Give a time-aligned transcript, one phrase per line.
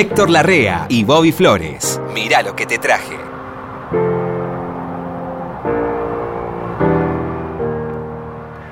[0.00, 2.00] Héctor Larrea y Bobby Flores.
[2.14, 3.18] Mirá lo que te traje.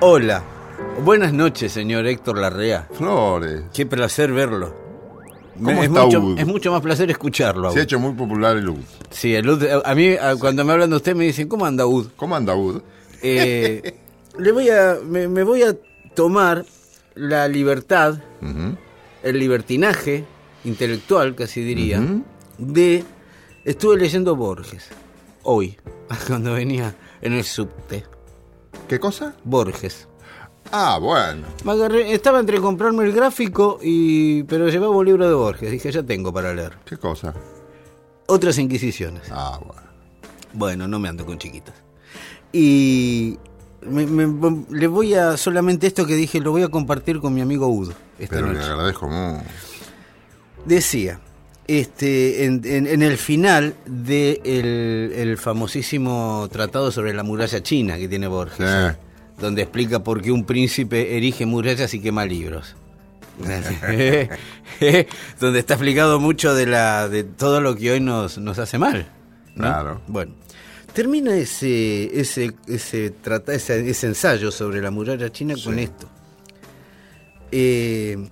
[0.00, 0.42] Hola.
[1.04, 2.88] Buenas noches, señor Héctor Larrea.
[2.92, 3.62] Flores.
[3.74, 4.74] Qué placer verlo.
[5.56, 6.38] ¿Cómo es, está mucho, Ud?
[6.38, 7.72] es mucho más placer escucharlo.
[7.72, 8.78] Se ha hecho muy popular el UD.
[9.10, 11.84] Sí, el Ud- a mí a- cuando me hablan de usted me dicen, ¿cómo anda
[11.86, 12.08] Ud?
[12.16, 12.80] ¿Cómo anda UD?
[13.22, 13.94] Eh,
[14.38, 15.74] le voy a, me, me voy a
[16.14, 16.64] tomar
[17.14, 18.18] la libertad,
[19.24, 20.24] el libertinaje
[20.64, 22.02] intelectual, casi diría,
[22.58, 23.04] de...
[23.64, 24.86] Estuve leyendo Borges,
[25.42, 25.76] hoy,
[26.26, 28.04] cuando venía en el subte.
[28.88, 29.34] ¿Qué cosa?
[29.44, 30.08] Borges.
[30.72, 31.46] Ah, bueno.
[31.64, 34.42] Me agarré- estaba entre comprarme el gráfico y...
[34.44, 36.76] pero llevaba un libro de Borges, dije, ya tengo para leer.
[36.84, 37.34] ¿Qué cosa?
[38.26, 39.22] Otras Inquisiciones.
[39.30, 39.82] Ah, bueno.
[40.54, 41.74] Bueno, no me ando con chiquitas.
[42.52, 43.38] Y
[43.82, 47.40] me- me- le voy a, solamente esto que dije, lo voy a compartir con mi
[47.42, 48.66] amigo Udo esta Pero le noche.
[48.70, 49.44] agradezco mucho.
[50.64, 51.20] Decía,
[51.66, 57.96] este, en, en- en el final del de el, famosísimo tratado sobre la muralla china
[57.96, 58.96] que tiene Borges,
[59.38, 62.74] donde explica por qué un príncipe erige murallas y quema libros.
[65.40, 69.06] donde está explicado mucho de la de todo lo que hoy nos, nos hace mal.
[69.54, 69.62] ¿no?
[69.64, 70.00] Claro.
[70.08, 70.34] Bueno,
[70.92, 76.08] termina ese ese ese, trata, ese, ese ensayo sobre la muralla china con esto.
[77.52, 78.28] Eh,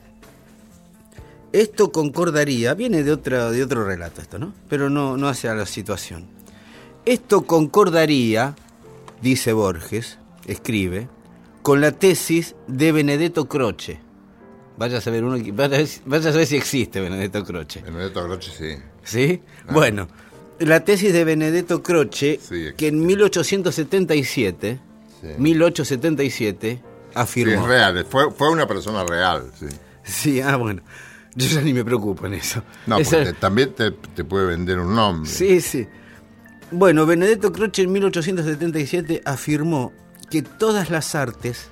[1.60, 4.52] esto concordaría, viene de otra de otro relato esto, ¿no?
[4.68, 6.26] Pero no no hace a la situación.
[7.04, 8.56] Esto concordaría,
[9.22, 11.08] dice Borges, escribe,
[11.62, 14.00] con la tesis de Benedetto Croce.
[14.76, 17.80] Vaya a saber uno, vaya, vaya a saber si existe Benedetto Croce.
[17.82, 18.82] Benedetto Croce, sí.
[19.04, 19.40] ¿Sí?
[19.70, 20.08] Bueno,
[20.58, 24.80] la tesis de Benedetto Croce, Sí, que en 1877,
[25.22, 25.28] Sí.
[25.38, 26.82] 1877, Sí,
[27.14, 27.62] afirmó.
[27.62, 28.06] es real.
[28.08, 29.66] Fue, fue una persona real, sí.
[30.04, 30.82] Sí, ah, bueno.
[31.38, 32.62] Yo ya ni me preocupo en eso.
[32.86, 35.30] No, Esa- porque también te, te puede vender un nombre.
[35.30, 35.86] Sí, sí.
[36.70, 39.92] Bueno, Benedetto Croce en 1877 afirmó
[40.30, 41.68] que todas las artes,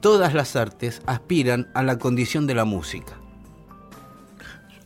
[0.00, 3.14] todas las artes aspiran a la condición de la música.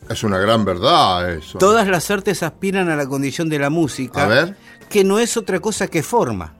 [0.09, 1.59] Es una gran verdad eso.
[1.59, 4.57] Todas las artes aspiran a la condición de la música, A ver.
[4.89, 6.55] que no es otra cosa que forma.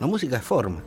[0.00, 0.82] La música es forma.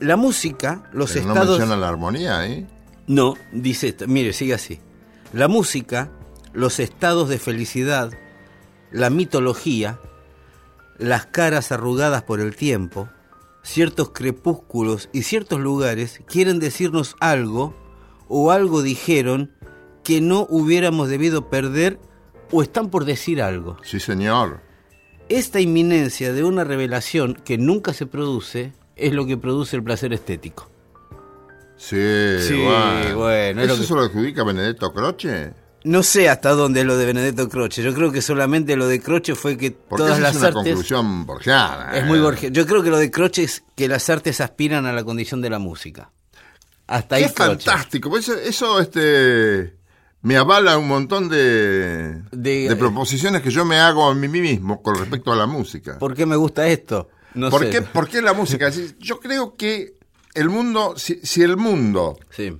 [0.00, 1.58] La música, los Pero no estados...
[1.58, 2.66] menciona la armonía ahí.
[3.08, 4.80] No, dice, mire, sigue así.
[5.32, 6.12] La música,
[6.52, 8.12] los estados de felicidad,
[8.92, 9.98] la mitología,
[10.98, 13.08] las caras arrugadas por el tiempo,
[13.62, 17.74] ciertos crepúsculos y ciertos lugares quieren decirnos algo
[18.28, 19.52] o algo dijeron
[20.04, 21.98] que no hubiéramos debido perder
[22.50, 23.78] o están por decir algo.
[23.82, 24.60] Sí, señor.
[25.30, 30.12] Esta inminencia de una revelación que nunca se produce es lo que produce el placer
[30.12, 30.70] estético.
[31.78, 31.96] Sí,
[32.40, 33.16] Sí, bueno.
[33.18, 35.52] bueno, es ¿Eso que- se lo adjudica Benedetto Croce?
[35.84, 37.82] No sé hasta dónde es lo de Benedetto Croce.
[37.82, 40.62] Yo creo que solamente lo de Croce fue que Porque todas las es una artes.
[40.64, 41.92] conclusión borgiana.
[41.94, 42.06] Es ¿eh?
[42.06, 42.50] muy Borges.
[42.52, 45.50] Yo creo que lo de Croce es que las artes aspiran a la condición de
[45.50, 46.10] la música.
[46.88, 47.50] Hasta ahí Qué Croce.
[47.64, 48.10] fantástico.
[48.10, 49.76] Pues Eso, eso, este,
[50.22, 54.82] me avala un montón de, De- de proposiciones que yo me hago a mí mismo
[54.82, 55.96] con respecto a la música.
[56.00, 57.08] ¿Por qué me gusta esto?
[57.34, 57.70] No ¿Por, sé.
[57.70, 58.66] qué, por qué la música?
[58.66, 59.94] Es Yo creo que
[60.38, 62.56] el mundo, si, si el mundo, Sí.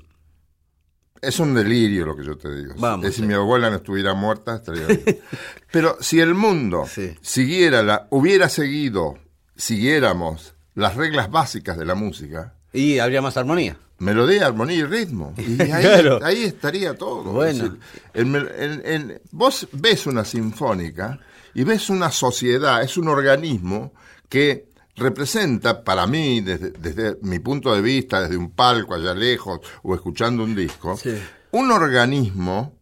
[1.21, 2.75] es un delirio lo que yo te digo.
[2.79, 3.27] Vamos, es si sí.
[3.27, 5.03] mi abuela no estuviera muerta, estaría bien.
[5.73, 7.15] Pero si el mundo Sí.
[7.23, 9.19] siguiera la, hubiera seguido,
[9.57, 13.77] siguiéramos las reglas básicas de la música, Y habría más armonía.
[13.99, 15.35] melodía, armonía y ritmo.
[15.39, 16.21] Y ahí, Claro.
[16.23, 17.25] ahí estaría todo.
[17.33, 17.51] Bueno.
[17.51, 17.79] Es decir,
[18.15, 21.19] en mel- en- en- vos ves una sinfónica
[21.55, 23.93] y ves una sociedad, es un organismo
[24.29, 24.68] que
[24.99, 29.95] representa para mí, desde, desde mi punto de vista, desde un palco allá lejos o
[29.95, 31.15] escuchando un disco, Sí.
[31.53, 32.77] un organismo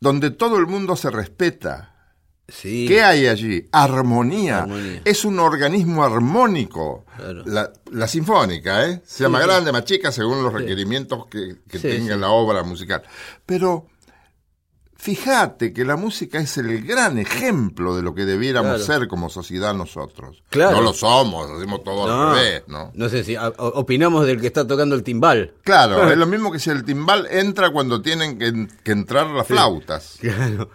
[0.00, 1.92] donde todo el mundo se respeta.
[2.48, 2.84] Sí.
[2.86, 3.66] ¿Qué hay allí?
[3.72, 4.58] Armonía.
[4.62, 5.00] Armonía.
[5.04, 7.04] Es un organismo armónico.
[7.16, 7.42] Claro.
[7.46, 9.02] La, la sinfónica, ¿eh?
[9.04, 12.20] Se llama grande, más chica, según los requerimientos que, que Sí, tenga sí.
[12.20, 13.02] la obra musical.
[13.44, 13.88] Pero
[14.96, 19.00] fíjate que la música es el gran ejemplo de lo que debiéramos Claro.
[19.00, 20.42] ser como sociedad nosotros.
[20.50, 20.76] Claro.
[20.76, 22.90] No lo somos, hacemos todo No, al revés, ¿no?
[22.94, 25.52] no sé si opinamos del que está tocando el timbal.
[25.62, 29.46] Claro, es lo mismo que si el timbal entra cuando tienen que, que entrar las
[29.46, 30.16] flautas.
[30.20, 30.70] Claro.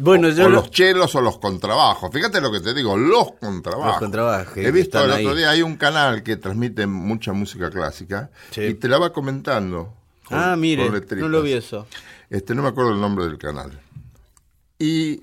[0.00, 2.10] Bueno, yo o lo- los chelos o los contrabajos.
[2.12, 3.92] Fíjate lo que te digo, los contrabajos.
[3.94, 8.30] Los contrabajos, He visto el otro día, hay un canal que transmite mucha música clásica
[8.52, 8.62] Sí.
[8.62, 9.94] y te la va comentando.
[10.24, 11.86] con- Ah, mire, no lo vi eso.
[12.30, 13.80] Este, no me acuerdo el nombre del canal.
[14.78, 15.22] Y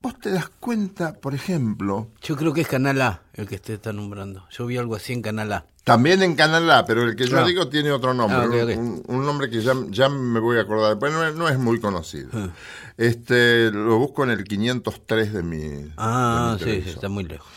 [0.00, 3.74] vos te das cuenta, por ejemplo, Yo creo que es Canal A el que usted
[3.74, 4.46] está nombrando.
[4.50, 5.66] Yo vi algo así en Canal A.
[5.84, 7.44] También en Canadá, pero el que yo Ah.
[7.46, 8.78] digo tiene otro nombre, Ah.
[8.78, 11.58] Un, un nombre que ya, ya me voy a acordar, pero no es, no es
[11.58, 12.28] muy conocido.
[12.34, 12.48] Ah.
[12.98, 17.24] Este, lo busco en el 503 de mi, Ah, de mi sí, sí, está muy
[17.24, 17.48] lejos.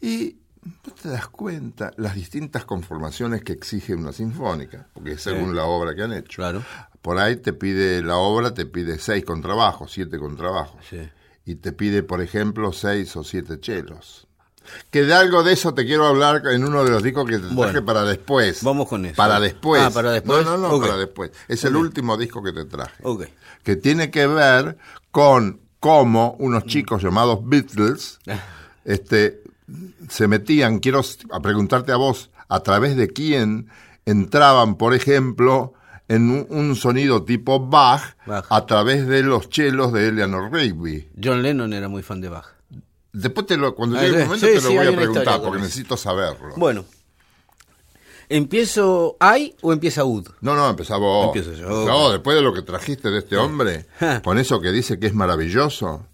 [0.00, 0.36] Y
[0.84, 5.64] no te das cuenta las distintas conformaciones que exige una sinfónica, porque es según la
[5.64, 6.36] obra que han hecho.
[6.42, 6.64] Claro.
[7.06, 10.84] Por ahí te pide, la obra te pide seis contrabajos, siete contrabajos.
[10.90, 10.98] Sí.
[11.44, 14.26] Y te pide, por ejemplo, seis o siete chelos.
[14.90, 17.42] Que de algo de eso te quiero hablar en uno de los discos que te
[17.42, 18.60] traje Bueno, para después.
[18.64, 19.14] vamos con eso.
[19.14, 19.80] Para después.
[19.84, 20.44] Ah, para después.
[20.44, 21.30] No, no, no, para después.
[21.46, 23.00] Es el último disco que te traje.
[23.04, 23.26] Ok.
[23.62, 24.76] Que tiene que ver
[25.12, 26.66] con cómo unos Mm.
[26.66, 28.18] chicos llamados Beatles
[28.84, 29.44] este,
[30.08, 33.68] se metían, quiero a preguntarte a vos, a través de quién
[34.06, 35.72] entraban, por ejemplo,
[36.08, 38.46] en un, sonido tipo Bach, Bach.
[38.50, 41.08] a través de los chelos de Eleanor Rigby.
[41.22, 42.46] John Lennon era muy fan de Bach.
[43.12, 45.40] Después te lo, cuando Ah, llegue el momento sí, te lo sí, voy a preguntar
[45.40, 46.54] porque necesito saberlo.
[46.56, 46.84] Bueno.
[48.28, 50.26] ¿Empiezo I o empieza Ud?
[50.40, 51.26] No, no, empezá vos.
[51.26, 51.86] Empiezo yo.
[51.86, 54.20] No, después de lo que trajiste de este hombre, Ja.
[54.20, 56.06] con eso que dice que es maravilloso.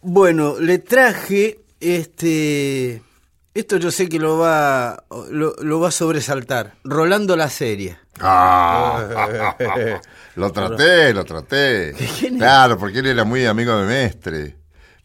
[0.00, 3.02] Bueno, le traje este.
[3.52, 6.74] Esto yo sé que lo va, lo, lo va a sobresaltar.
[6.84, 7.98] Rolando la serie.
[8.20, 9.56] Ah,
[10.36, 11.94] lo traté, lo traté.
[12.38, 14.56] Claro, porque él era muy amigo de Mestre.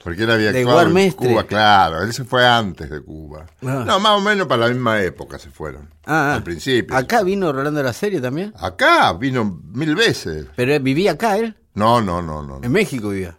[0.04, 1.30] Porque él había actuado en Mestre.
[1.30, 2.04] Cuba, claro.
[2.04, 3.48] Él se fue antes de Cuba.
[3.64, 3.84] Ah.
[3.88, 5.90] No, más o menos para la misma época se fueron.
[6.06, 6.36] Ah, ah.
[6.36, 6.96] Al principio.
[6.96, 8.54] Acá vino Rolando la serie también.
[8.60, 10.46] Acá vino mil veces.
[10.56, 11.58] Pero vivía acá él.
[11.74, 12.60] No, no, no, no.
[12.62, 13.36] En México vivía.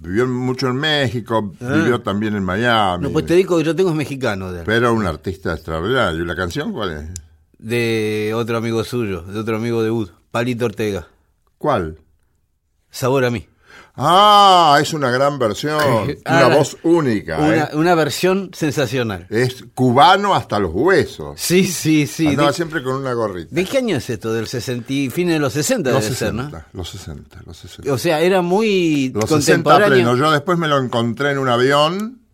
[0.00, 2.68] Vivió mucho en México, vivió también en Miami.
[2.68, 2.98] Ah.
[3.00, 4.62] No, pues te digo que yo tengo es mexicano de.
[4.62, 6.22] Pero un artista extraordinario.
[6.22, 7.08] ¿Y la canción cuál es?
[7.58, 10.10] De otro amigo suyo, de otro amigo de Ud.
[10.30, 11.08] Palito Ortega.
[11.58, 11.98] ¿Cuál?
[12.90, 13.48] Sabor a mí.
[14.00, 15.78] Ah, es una gran versión.
[16.24, 17.38] Ah, una la- voz única.
[17.38, 17.68] Una, ¿eh?
[17.74, 19.26] una versión sensacional.
[19.30, 21.40] Es cubano hasta los huesos.
[21.40, 22.28] Sí, sí, sí.
[22.28, 23.48] Andaba ¿De, siempre con una gorrita.
[23.54, 24.32] de qué año es esto?
[24.32, 26.64] Del 60 y fines de los 60 Los debe ser, 60, ¿no?
[26.72, 27.92] los 60, los 60.
[27.92, 29.34] O sea, era muy Los 60
[29.64, 29.88] contemporáneo.
[29.88, 30.16] pleno.
[30.16, 32.20] Yo después me lo encontré en un avión.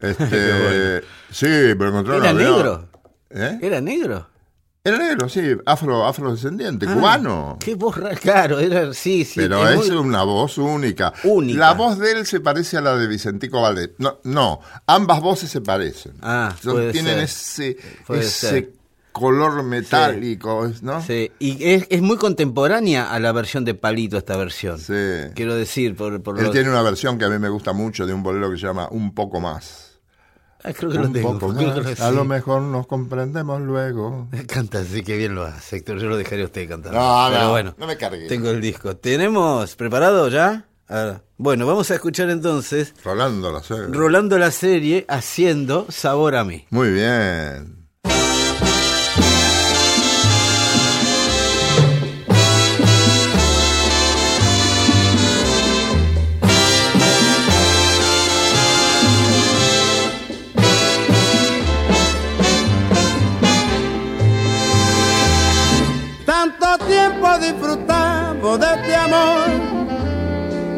[0.00, 1.02] Este,
[1.32, 2.52] sí, me lo encontré en un ¿Era avión.
[2.56, 2.88] negro?
[3.30, 3.58] ¿Eh?
[3.62, 4.28] ¿Era negro?
[4.84, 7.56] Era negro, sí, afro, afrodescendiente, Ah, cubano.
[7.60, 7.96] Qué voz.
[8.22, 9.34] Claro, era, sí, sí.
[9.40, 11.12] Pero es, muy- una voz única.
[11.24, 11.58] Única.
[11.58, 13.90] La voz de él se parece a la de Vicentico Valdés.
[13.98, 16.12] No, no, ambas voces se parecen.
[16.22, 17.76] Ah, puede tienen ser.
[17.76, 17.76] ese,
[18.14, 18.72] ese
[19.12, 21.02] color metálico, ¿no?
[21.04, 24.78] Sí, y es, es muy contemporánea a la versión de Palito esta versión.
[24.78, 25.32] Sí.
[25.34, 28.14] Quiero decir, por, por Él tiene una versión que a mí me gusta mucho de
[28.14, 29.87] un bolero que se llama Un poco más.
[30.64, 31.38] Ah, creo que lo tengo.
[31.38, 31.98] poco creo que más.
[31.98, 32.14] lo- A sí.
[32.16, 34.28] lo mejor nos comprendemos luego.
[34.48, 35.98] Canta, sí que bien lo hace, Héctor.
[35.98, 36.92] Yo lo dejaría a usted cantar.
[36.92, 38.26] No, Pero no, bueno, no me cargue.
[38.26, 38.96] tengo el disco.
[38.96, 40.64] ¿Tenemos preparado ya?
[41.36, 43.86] Bueno, vamos a escuchar entonces Rolando la serie.
[43.90, 46.66] Rolando la serie haciendo Sabor a mí.
[46.70, 47.77] Muy bien.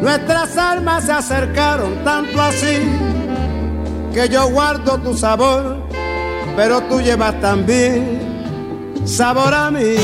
[0.01, 2.79] Nuestras almas se acercaron tanto así,
[4.13, 5.87] que yo guardo tu sabor,
[6.55, 9.95] pero tú llevas también sabor a mí.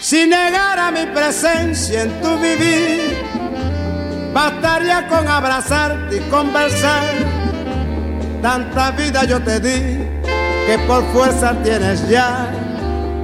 [0.00, 3.16] Si negara mi presencia en tu vivir,
[4.32, 7.04] bastaría con abrazarte y conversar.
[8.40, 10.10] Tanta vida yo te di
[10.66, 12.50] que por fuerza tienes ya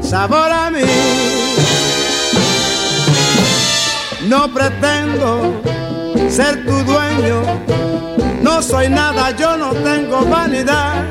[0.00, 1.45] sabor a mí.
[4.26, 5.60] No pretendo
[6.28, 7.42] ser tu dueño,
[8.42, 11.04] no soy nada, yo no tengo vanidad.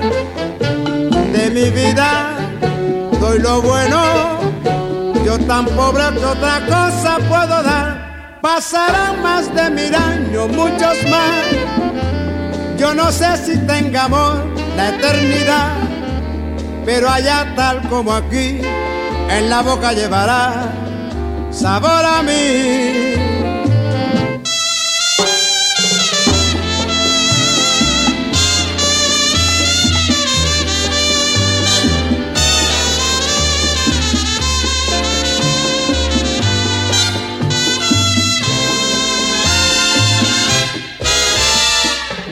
[1.34, 2.38] De mi vida
[3.19, 4.01] doy lo bueno,
[5.25, 8.39] yo tan pobre que otra cosa puedo dar.
[8.41, 11.45] Pasarán más de mil años, muchos más.
[12.77, 14.45] Yo no sé si tenga amor
[14.75, 15.86] la eternidad
[16.86, 18.62] pero allá tal como aquí,
[19.29, 20.84] en la boca llevará
[21.55, 23.13] sabor a mí.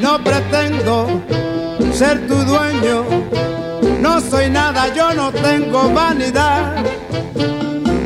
[0.01, 1.23] No pretendo
[1.93, 3.05] ser tu dueño,
[4.01, 7.02] no soy nada, yo no tengo vanidad.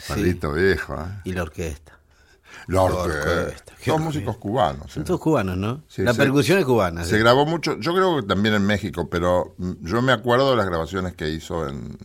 [0.00, 0.04] ¿Eh?
[0.06, 0.12] Sí.
[0.12, 0.94] Palito viejo.
[0.94, 1.20] ¿eh?
[1.24, 1.98] Y la orquesta.
[2.66, 3.74] La orquesta.
[3.84, 4.86] Son músicos cubanos.
[4.86, 4.90] ¿eh?
[4.94, 5.82] Son todos cubanos, ¿no?
[5.88, 7.04] Sí, la se- percusión es cubana.
[7.04, 7.18] Se sí.
[7.18, 11.14] grabó mucho, yo creo que también en México, pero yo me acuerdo de las grabaciones
[11.14, 11.96] que hizo en,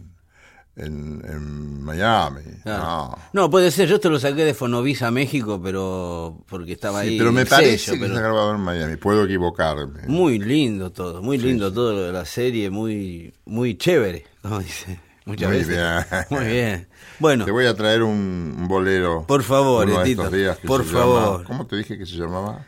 [0.78, 2.42] en, en Miami.
[2.64, 2.84] Claro.
[2.84, 3.18] No.
[3.34, 7.18] No, puede ser, yo te lo saqué de Fonovisa México, pero porque estaba Sí, ahí.
[7.18, 10.04] pero me parece sello, que pero- se ha grabado en Miami, puedo equivocarme.
[10.08, 15.00] Muy lindo todo, muy lindo todo lo de la serie, muy muy chévere, como dice
[15.26, 15.76] muchas Muy veces.
[15.76, 16.26] bien.
[16.30, 16.88] Muy bien.
[17.20, 19.26] Bueno, Te voy a traer un, un bolero.
[19.28, 21.32] Por favor, uno de estos días que por se favor.
[21.34, 22.66] llama- ¿Cómo te dije que se llamaba?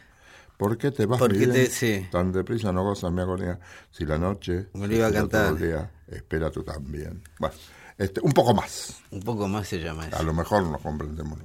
[0.58, 2.08] ¿Por qué te vas Porque mi te- sí.
[2.12, 3.60] tan deprisa no gozas mi agonía?
[3.92, 5.56] Si la noche Me lo iba a cantar.
[5.56, 7.22] día, espera tú también.
[7.38, 7.54] Bueno,
[7.98, 8.96] este, un poco más.
[9.12, 10.24] un poco más se llama A eso.
[10.24, 11.38] lo mejor nos comprendemos.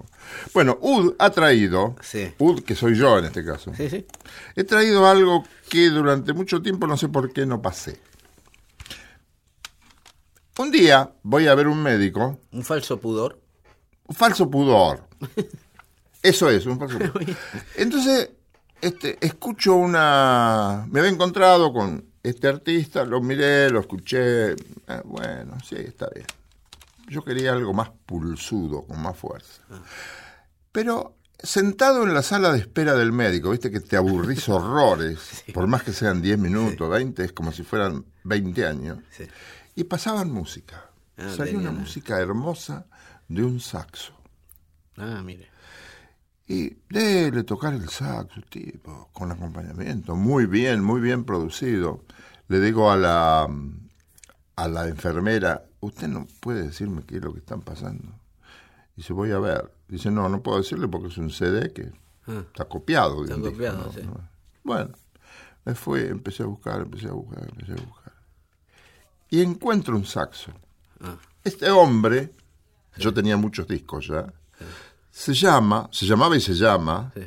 [0.54, 2.32] Bueno, Ud ha traído, Sí.
[2.38, 4.06] Ud, que soy yo en este caso, Sí, sí.
[4.56, 8.00] he traído algo que durante mucho tiempo no sé por qué no pasé.
[10.58, 13.40] Un día voy a ver un médico, Un falso pudor.
[14.06, 15.08] un falso pudor.
[16.22, 17.24] Eso es, un falso pudor.
[17.76, 18.30] Entonces,
[18.80, 20.86] este, escucho una...
[20.90, 24.52] Me había encontrado con este artista, lo miré, lo escuché.
[24.52, 24.56] eh,
[25.04, 26.26] bueno, sí, está bien.
[27.08, 29.62] Yo quería algo más pulsudo, con más fuerza.
[30.70, 35.66] Pero sentado en la sala de espera del médico, viste que te aburrís horrores, por
[35.66, 38.98] más que sean 10 minutos, 20, es como si fueran 20 años.
[39.10, 39.24] Sí.
[39.74, 40.90] Y pasaban música.
[41.16, 42.86] Ah, Salía una música hermosa
[43.28, 44.12] de un saxo.
[44.96, 45.48] Ah, mire.
[46.46, 52.04] Y déle tocar el saxo, tipo, con acompañamiento, muy bien, muy bien producido.
[52.48, 53.48] Le digo a la,
[54.56, 58.12] a la enfermera, ¿usted no puede decirme qué es lo que están pasando?
[58.96, 59.72] Dice, voy a ver.
[59.88, 61.92] Dice, no, no puedo decirle porque es un CD que
[62.26, 62.44] Ah.
[62.46, 63.24] está copiado.
[63.24, 63.92] Está disco, copiado, ¿no?
[63.92, 64.00] sí.
[64.04, 64.28] No.
[64.62, 64.92] Bueno,
[65.64, 68.01] me fui, empecé a buscar, empecé a buscar, empecé a buscar.
[69.32, 70.52] Y encuentro un saxo.
[71.00, 71.16] Ah.
[71.42, 72.34] Este hombre,
[72.98, 74.30] yo tenía muchos discos ya,
[75.10, 77.22] se llama, se llamaba y se llama Sí.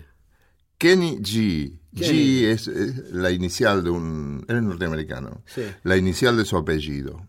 [0.77, 1.79] Kenny G.
[1.95, 2.41] Kenny.
[2.41, 4.45] G es, es la inicial de un...
[4.47, 5.41] Él es norteamericano.
[5.47, 5.63] Sí.
[5.81, 7.27] La inicial de su apellido.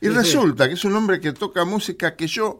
[0.00, 2.58] Y resulta que es un hombre que toca música que yo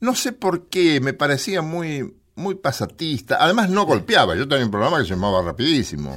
[0.00, 3.38] no sé por qué me parecía muy muy pasatista.
[3.40, 4.36] Además no golpeaba.
[4.36, 6.14] Yo tenía un programa que se llamaba Rapidísimo.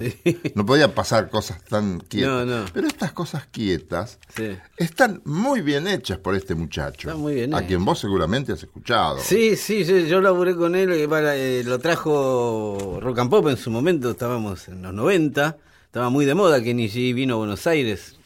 [0.55, 2.29] No podía pasar cosas tan quietas.
[2.29, 2.65] No, no.
[2.73, 4.49] Pero estas cosas quietas Sí.
[4.77, 7.07] están muy bien hechas por este muchacho.
[7.09, 9.17] Están muy bien A quien vos seguramente has escuchado.
[9.19, 13.47] Sí, sí, sí, yo laburé con él, eh, para, eh, lo trajo Rock and Pop
[13.47, 17.37] en su momento, estábamos en los 90, estaba muy de moda que G vino a
[17.37, 18.17] Buenos Aires,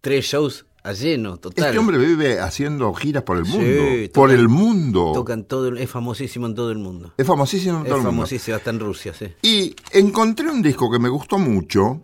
[0.00, 1.64] tres shows a lleno, total.
[1.66, 4.12] Este hombre vive haciendo giras por el Sí, mundo.
[4.12, 5.12] por tocan- el mundo.
[5.14, 7.12] Tocan todo, es famosísimo en todo el mundo.
[7.16, 8.16] Es famosísimo en Es todo el mundo.
[8.18, 9.32] famosísimo, hasta en Rusia, sí.
[9.42, 12.02] Y encontré un disco que me gustó mucho,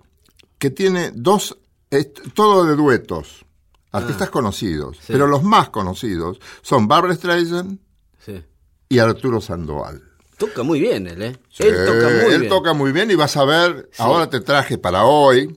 [0.58, 1.56] que tiene dos,
[1.90, 3.44] es todo de duetos,
[3.92, 5.02] artistas conocidos, Ah.
[5.06, 5.12] sí.
[5.12, 7.78] pero los más conocidos son Barbara Streisand
[8.24, 8.42] sí.
[8.88, 10.02] y Arturo Sandoval.
[10.38, 11.36] Toca muy bien él, ¿eh?
[11.58, 12.48] Él toca muy él bien.
[12.48, 15.54] toca muy bien y vas a ver, ahora te traje para hoy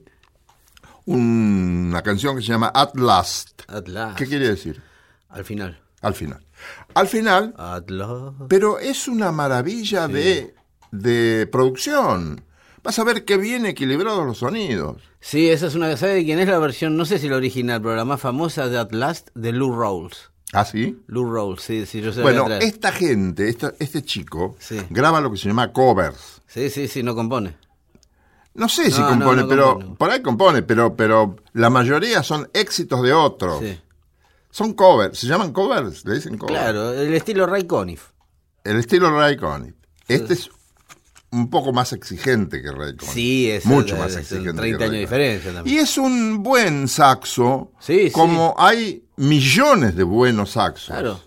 [1.06, 3.62] una canción que se llama At Last.
[4.16, 4.82] ¿Qué quiere decir?
[5.28, 5.80] Al final.
[6.00, 6.44] Al final.
[6.94, 7.54] Al final,
[8.48, 10.54] pero es una maravilla de,
[10.92, 12.42] de producción.
[12.82, 15.02] Vas a ver qué bien equilibrados los sonidos.
[15.20, 15.96] Sí, esa es una.
[15.96, 16.96] ¿Sabe de quién es la versión?
[16.96, 20.30] No sé si la original, pero la más famosa de Atlas de Lou Rawls.
[20.52, 21.02] ¿Ah, sí?
[21.06, 24.78] Lou Rawls, sí, sí, yo Bueno, esta gente, esta- este chico, Sí.
[24.90, 26.42] graba lo que se llama covers.
[26.46, 27.56] Sí, sí, sí, no compone.
[28.54, 29.96] No sé si No, compone, no, no pero compone.
[29.96, 33.60] por ahí compone, pero, pero la mayoría son éxitos de otros.
[33.60, 33.80] Sí.
[34.50, 36.56] Son covers, se llaman covers, le dicen covers.
[36.60, 38.10] Claro, el estilo Ray Conniff.
[38.62, 39.74] El estilo Ray Conniff.
[40.06, 40.48] Este es
[41.32, 43.12] un poco más exigente que Ray Conniff.
[43.14, 44.52] Sí, es mucho más es exigente.
[44.52, 45.76] 30 que años de diferencia también.
[45.76, 48.10] Y es un buen saxo, Sí, sí.
[48.12, 50.86] como hay millones de buenos saxos.
[50.86, 51.20] Claro.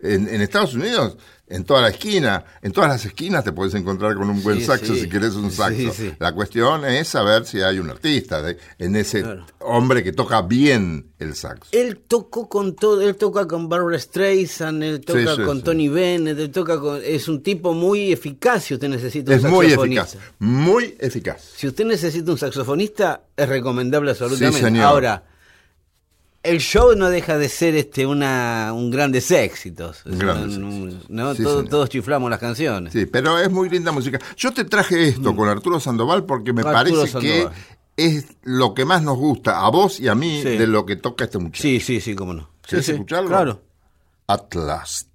[0.00, 1.16] En, en Estados Unidos,
[1.54, 4.64] en toda la esquina, en todas las esquinas te puedes encontrar con un buen Sí,
[4.64, 5.02] saxo sí.
[5.02, 5.92] si querés un saxo.
[5.92, 6.12] sí.
[6.18, 9.46] La cuestión es saber si hay un artista de- en ese Claro.
[9.60, 11.68] hombre que toca bien el saxo.
[11.72, 15.62] Él tocó con todo, él toca con Barbara Streisand, él toca con.
[15.62, 17.00] Tony Bennett, él toca con...
[17.04, 20.02] Es un tipo muy eficaz si usted necesita un Es muy saxofonista.
[20.02, 21.42] eficaz, muy eficaz.
[21.56, 24.58] Si usted necesita un saxofonista, es recomendable absolutamente.
[24.58, 24.84] Sí, señor.
[24.84, 25.24] Ahora,
[26.42, 30.02] el show no deja de ser este una un grandes éxitos.
[30.06, 31.10] Es Grandes un- un- éxitos.
[31.10, 31.34] ¿no?
[31.34, 32.92] Sí, todos chiflamos las canciones.
[32.92, 34.18] Sí, pero es muy linda música.
[34.36, 36.66] Yo te traje esto con Arturo Sandoval porque me Mm.
[36.66, 37.48] Arturo parece que
[37.96, 40.48] es lo que más nos gusta a vos y a mí Sí.
[40.56, 41.62] de lo que toca este muchacho.
[41.62, 42.48] Sí, sí, sí, cómo no.
[42.66, 43.28] ¿Querés sí, escucharlo?
[43.28, 43.62] Claro.
[44.26, 45.08] At last.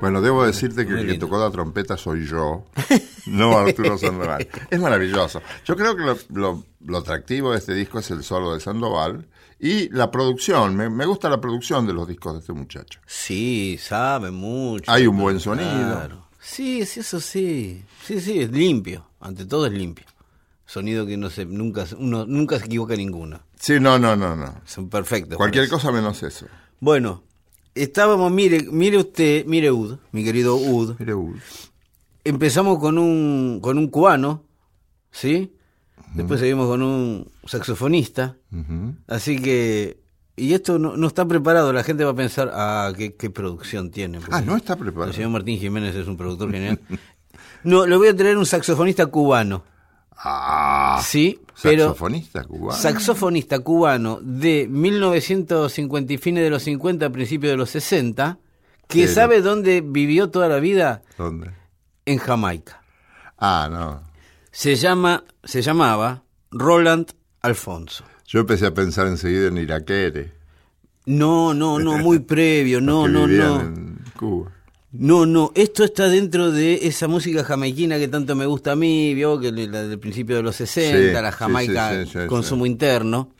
[0.00, 2.64] Bueno, debo decirte que el que tocó la trompeta soy yo,
[3.26, 4.46] no Arturo Sandoval.
[4.70, 5.42] Es maravilloso.
[5.64, 9.26] Yo creo que lo, lo- lo atractivo de este disco es el solo de Sandoval
[9.58, 10.76] y la producción.
[10.76, 13.00] Me, me gusta la producción de los discos de este muchacho.
[13.06, 14.90] Sí, sabe mucho.
[14.90, 15.68] Hay un buen sonido.
[15.96, 16.28] Claro.
[16.40, 17.84] Sí, sí, eso sí.
[18.04, 19.04] Sí, sí, es limpio.
[19.20, 20.06] Ante todo es limpio.
[20.64, 23.40] Sonido que no se, nunca, se- uno nunca se equivoca ninguno.
[23.58, 24.60] Sí, no, no, no, no.
[24.64, 25.36] Son perfectos.
[25.36, 26.46] Cualquier cosa menos eso.
[26.78, 27.24] Bueno,
[27.82, 30.96] estábamos, mire, mire usted, mire Ud, mi querido Ud.
[30.98, 31.40] Mire, uy.
[32.24, 34.44] Empezamos con un, con un cubano,
[35.10, 35.54] ¿sí?
[36.14, 38.36] Después seguimos con un saxofonista.
[39.06, 40.00] Así que,
[40.36, 43.90] y esto no, no está preparado, la gente va a pensar, ah, qué, qué producción
[43.90, 44.18] tiene.
[44.30, 45.10] Ah, no está preparado.
[45.10, 46.80] El señor Martín Jiménez es un productor genial.
[47.64, 49.64] No, le voy a traer un saxofonista cubano.
[50.16, 52.78] Ah, Sí, pero saxofonista cubano.
[52.78, 58.38] saxofonista cubano de 1950 y fines de los 50, principios de los 60,
[58.86, 61.50] que sabe dónde vivió toda la vida ¿Dónde?
[62.06, 62.82] en Jamaica.
[63.38, 64.02] Ah, no.
[64.50, 68.04] Se llama, se llamaba Roland Alfonso.
[68.26, 70.32] Yo empecé a pensar enseguida en Iraquere.
[71.06, 73.60] No, no, no, muy previo, no, no, no.
[73.60, 74.52] en Cuba.
[74.90, 79.12] No, no, esto está dentro de esa música jamaiquina que tanto me gusta a mí,
[79.12, 82.64] vio que la del principio de los 60, Sí, la Jamaica sí, sí, sí, consumo
[82.64, 83.30] interno.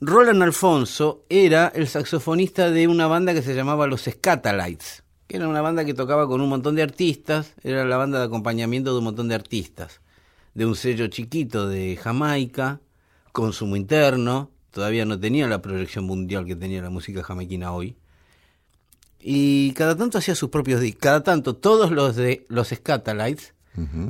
[0.00, 5.48] Roland Alfonso era el saxofonista de una banda que se llamaba Los Scatalites, que era
[5.48, 8.98] una banda que tocaba con un montón de artistas, era la banda de acompañamiento de
[8.98, 10.00] un montón de artistas,
[10.54, 12.80] de un sello chiquito de Jamaica,
[13.32, 17.96] consumo interno, todavía no tenía la proyección mundial que tenía la música jamaiquina hoy.
[19.28, 21.00] Y cada tanto hacía sus propios discos.
[21.02, 23.54] Cada tanto todos los de los Scatalites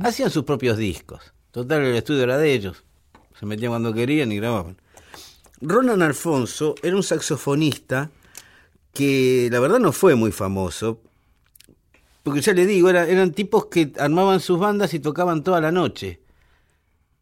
[0.03, 1.33] hacían sus propios discos.
[1.51, 2.83] Total, el estudio era de ellos.
[3.39, 4.77] Se metían cuando querían y grababan.
[5.59, 8.11] Ronan Alfonso era un saxofonista
[8.93, 10.99] que la verdad no fue muy famoso.
[12.21, 15.71] Porque ya le digo, era- eran tipos que armaban sus bandas y tocaban toda la
[15.71, 16.21] noche.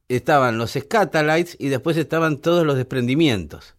[0.10, 3.75] Estaban los Scatalites y después estaban todos los desprendimientos.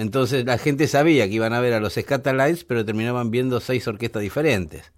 [0.00, 3.86] Entonces la gente sabía que iban a ver a los Scatalites, pero terminaban viendo seis
[3.86, 4.92] orquestas diferentes.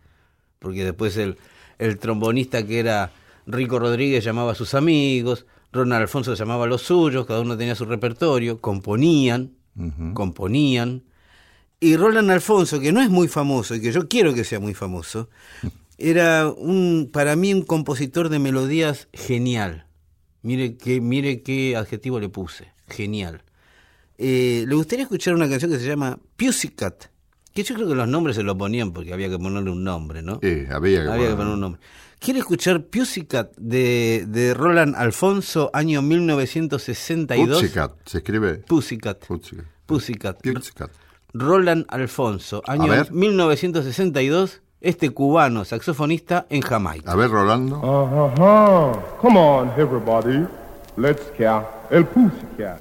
[0.61, 1.39] Porque después el,
[1.81, 3.11] el trombonista que era
[3.45, 7.75] Rico Rodríguez llamaba a sus amigos, Ronald Alfonso llamaba a los suyos, cada uno tenía
[7.75, 9.51] su repertorio, componían,
[10.15, 11.03] componían.
[11.81, 14.73] Y Roland Alfonso, que no es muy famoso y que yo quiero que sea muy
[14.73, 15.29] famoso,
[15.99, 19.87] era un, para mí un compositor de melodías genial.
[20.43, 23.43] Mire qué, mire qué adjetivo le puse, genial.
[24.25, 27.07] Eh, le gustaría escuchar una canción que se llama Pussycat,
[27.53, 30.23] que yo creo que los nombres se lo ponían porque había que ponerle un nombre,
[30.23, 30.39] ¿no?
[30.41, 31.81] Sí, había que había que poner- un nombre.
[32.21, 37.61] ¿Quiere escuchar Pussycat de, de Roland Alfonso, año 1962?
[37.61, 39.27] Pussycat, se escribe Pussycat.
[39.27, 39.65] Pussycat.
[39.87, 40.41] Pussycat.
[40.41, 40.91] Pussycat.
[41.35, 43.11] Roland Alfonso, año ver.
[43.11, 47.11] 1962, este cubano saxofonista en Jamaica.
[47.11, 47.77] A ver, Rolando.
[47.81, 49.01] Uh-huh.
[49.21, 50.47] Come on, everybody.
[50.97, 52.81] Let's count El Pussycat.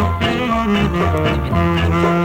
[0.00, 2.19] Amen.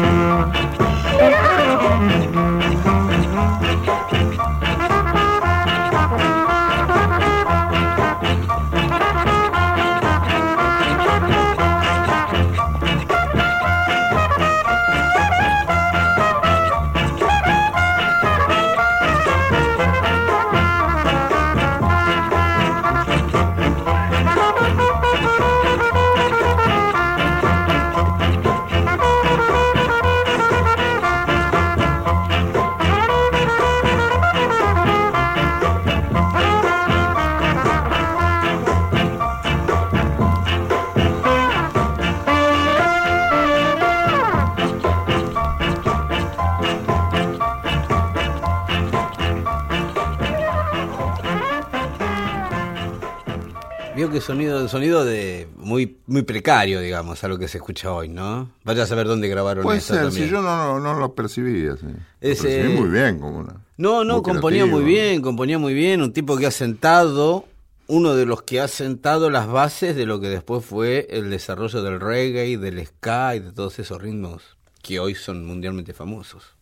[54.15, 58.49] Que sonido, sonido de muy, muy precario, digamos, a lo que se escucha hoy, ¿no?
[58.63, 60.25] Vaya a saber dónde grabaron Puede esto ser, también.
[60.25, 61.86] si yo no, no, no lo percibí así.
[61.86, 63.56] Lo Ese- percibí muy bien, como una.
[63.78, 67.45] No, no, muy componía muy bien, componía muy bien, un tipo que ha sentado,
[67.88, 71.84] uno de los que ha sentado las bases de lo que después fue el desarrollo
[71.84, 74.41] del reggae, del ska y de todos esos ritmos
[74.82, 76.54] que hoy son mundialmente famosos.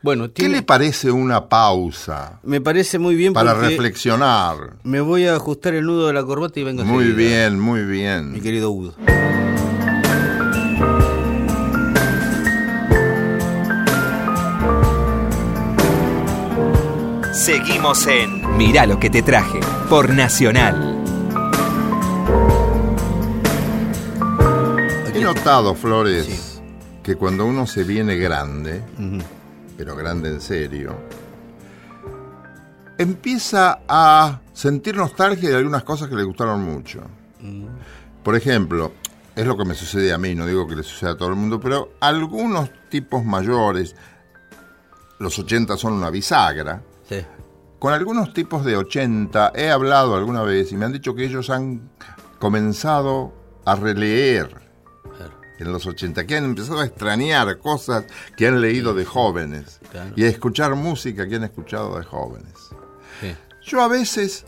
[0.00, 4.74] Bueno, ¿Qué le parece una pausa me parece muy bien para reflexionar?
[4.84, 7.92] me voy a ajustar el nudo de la corbata y vengo Muy bien, muy mi
[7.92, 8.40] bien.
[8.40, 8.94] querido Udo.
[17.32, 20.96] Seguimos en Mirá lo que te traje por Nacional.
[25.14, 26.60] He notado, Flores,
[27.02, 28.82] que cuando uno se viene grande,
[29.78, 30.96] pero grande en serio,
[32.98, 37.00] empieza a sentir nostalgia de algunas cosas que le gustaron mucho.
[38.24, 38.92] Por ejemplo,
[39.36, 41.36] es lo que me sucede a mí, no digo que le suceda a todo el
[41.36, 43.94] mundo, pero algunos tipos mayores,
[45.20, 47.24] los 80 son una bisagra, Sí.
[47.78, 51.48] con algunos tipos de 80 he hablado alguna vez y me han dicho que ellos
[51.50, 51.88] han
[52.40, 53.32] comenzado
[53.64, 54.66] a releer
[55.64, 58.04] en los 80, que han empezado a extrañar cosas
[58.36, 60.12] que han leído de jóvenes Claro.
[60.16, 62.52] y a escuchar música que han escuchado de jóvenes.
[63.20, 63.34] Sí.
[63.64, 64.44] Yo a veces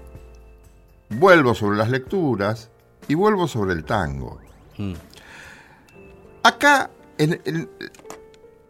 [1.09, 2.71] vuelvo sobre las lecturas
[3.09, 4.41] y vuelvo sobre el tango.
[4.79, 4.93] Mm.
[6.43, 7.69] Acá, en, en-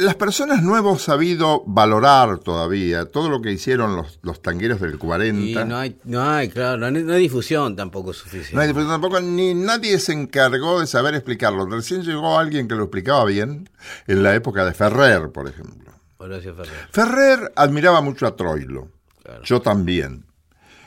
[0.01, 4.99] las personas no hemos sabido valorar todavía todo lo que hicieron los, los tangueros del
[4.99, 5.41] 40.
[5.63, 8.55] Y no hay, no hay, claro, no hay, no hay difusión tampoco suficiente.
[8.57, 11.67] No hay- pero tampoco ni nadie se encargó de saber explicarlo.
[11.67, 13.69] Recién llegó alguien que lo explicaba bien
[14.07, 15.93] en la época de Ferrer, por ejemplo.
[16.19, 16.89] Horacio Ferrer.
[16.91, 18.89] Ferrer admiraba mucho a Troilo.
[19.23, 19.43] Claro.
[19.45, 20.27] Yo también.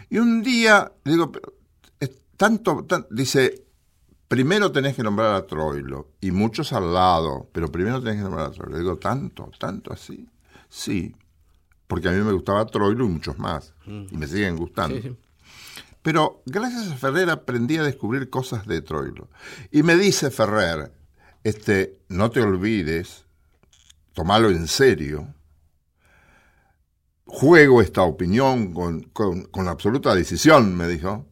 [0.10, 1.32] Y un día digo,
[2.38, 3.63] tanto, tan- dice,
[4.28, 8.48] primero tenés que nombrar a Troilo y muchos al lado, pero primero tenés que nombrar
[8.48, 8.74] a Troilo.
[8.78, 10.28] Le digo, tanto, tanto así.
[10.70, 11.16] Sí,
[11.88, 13.74] porque a mí me gustaba Troilo y muchos más.
[13.86, 14.96] Y me siguen gustando.
[15.02, 15.18] Sí, sí.
[16.02, 19.30] Pero gracias a Ferrer aprendí a descubrir cosas de Troilo.
[19.72, 20.92] Y me dice Ferrer,
[21.44, 23.26] este, no te olvides,
[24.14, 25.34] tomalo en serio.
[27.26, 31.26] Juego esta opinión con, con- con absoluta decisión, me dijo.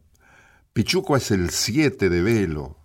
[0.72, 2.78] Pichuco es el 7 de velo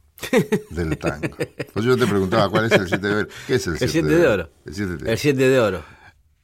[0.70, 1.36] del tango.
[1.74, 3.28] Pues yo te preguntaba cuál es el 7 de velo.
[3.48, 4.50] ¿Qué es el 7 El 7 de oro.
[4.66, 5.84] El 7 de El 7 de oro.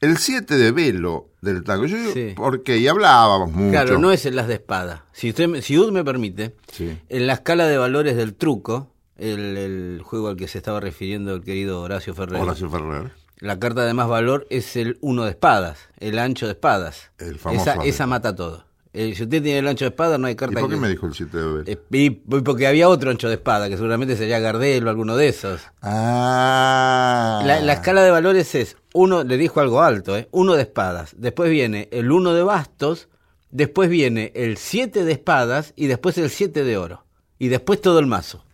[0.01, 1.85] el 7 de velo del tango.
[1.85, 2.33] Yo digo, Sí.
[2.35, 2.77] ¿por qué?
[2.77, 3.71] Y hablábamos mucho.
[3.71, 5.05] Claro, no es el las de espada.
[5.13, 6.97] Si usted, si Ud me permite, Sí.
[7.09, 11.33] en la escala de valores del truco, el, el juego al que se estaba refiriendo
[11.35, 13.11] el querido Horacio Ferrer, Horacio Ferrer.
[13.37, 17.11] la carta de más valor es el 1 de espadas, el ancho de espadas.
[17.19, 18.65] El famoso esa, de- esa mata todo.
[18.95, 20.81] Eh, si usted tiene el ancho de espada, no hay ¿Y carta por qué que-
[20.81, 21.63] me dijo el 7 de velo?
[21.65, 25.15] Eh, y- y porque había otro ancho de espada, que seguramente sería Gardel o alguno
[25.17, 25.61] de esos.
[25.81, 27.41] Ah.
[27.45, 30.27] La, la escala de valores es, uno, le dijo algo alto, ¿eh?
[30.31, 33.09] uno de espadas, después viene el uno de bastos,
[33.49, 37.05] después viene el 7 de espadas y después el 7 de oro.
[37.39, 38.45] Y después todo el mazo.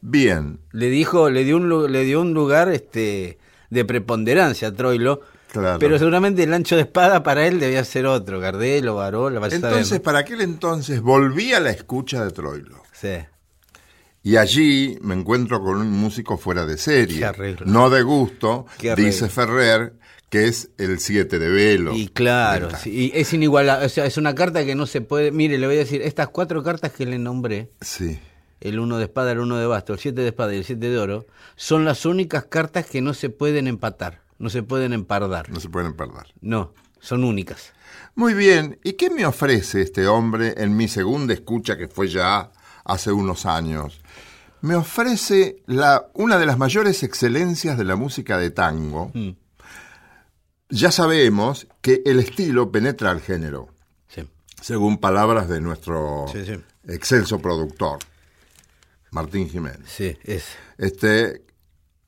[0.00, 5.20] Bien, Le dijo, le dio un, le dio un lugar este, de preponderancia a Troilo.
[5.52, 5.78] Claro.
[5.80, 9.56] Pero seguramente el ancho de espada para él debía ser otro, Gardel o Barol, vaya
[9.56, 12.82] a saber, entonces para aquel entonces volví a la escucha de Troilo.
[12.92, 13.16] Sí.
[14.22, 17.26] Y allí me encuentro con un músico fuera de serie.
[17.64, 19.94] No de gusto, dice Ferrer,
[20.28, 21.94] que es el 7 de velo.
[21.94, 23.86] Y claro, sí, y es inigualable.
[23.86, 25.32] O sea, es una carta que no se puede.
[25.32, 28.20] Mire, le voy a decir, estas cuatro cartas que le nombré, Sí.
[28.60, 30.90] el uno de espada, el uno de basto, el siete de espada y el siete
[30.90, 35.48] de oro, son las únicas cartas que no se pueden empatar, no se pueden empardar.
[35.50, 36.34] No se pueden perder.
[36.40, 37.72] No, son únicas.
[38.16, 42.50] Muy bien, ¿y qué me ofrece este hombre en mi segunda escucha que fue ya
[42.84, 44.00] hace unos años?
[44.62, 49.10] Me ofrece la, una de las mayores excelencias de la música de tango.
[49.14, 49.30] Mm.
[50.70, 53.68] Ya sabemos que el estilo penetra al género,
[54.08, 54.28] Sí.
[54.60, 56.60] según palabras de nuestro Sí, sí.
[56.86, 57.98] excelso productor,
[59.10, 59.88] Martín Jiménez.
[59.88, 60.44] Sí, es.
[60.78, 61.42] Este,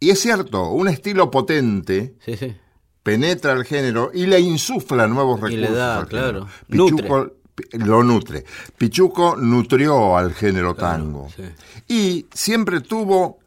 [0.06, 2.56] y es cierto, un estilo potente Sí, sí.
[3.02, 5.70] penetra el género y le insufla nuevos Y recursos.
[5.70, 6.96] le da, al claro, nutre.
[7.02, 8.44] Pichuco pi- lo nutre.
[8.78, 11.28] Pichuco nutrió al género tango.
[11.36, 11.42] sí.
[11.88, 13.38] Y siempre tuvo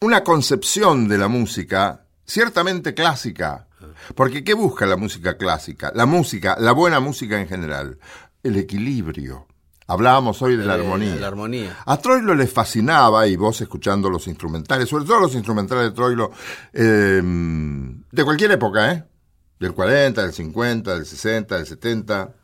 [0.00, 3.64] una concepción de la música ciertamente clásica.
[4.14, 5.90] Porque ¿qué busca la música clásica?
[5.94, 7.98] La música, la buena música en general.
[8.44, 9.47] El equilibrio.
[9.90, 11.16] Hablábamos hoy de la Eh, armonía.
[11.16, 11.76] la armonía.
[11.86, 16.30] A Troilo le fascinaba, y vos escuchando los instrumentales, sobre todo los instrumentales de Troilo,
[16.74, 19.04] eh, de cualquier época, ¿eh?
[19.58, 22.34] Del 40, del 50, del 60, del 70,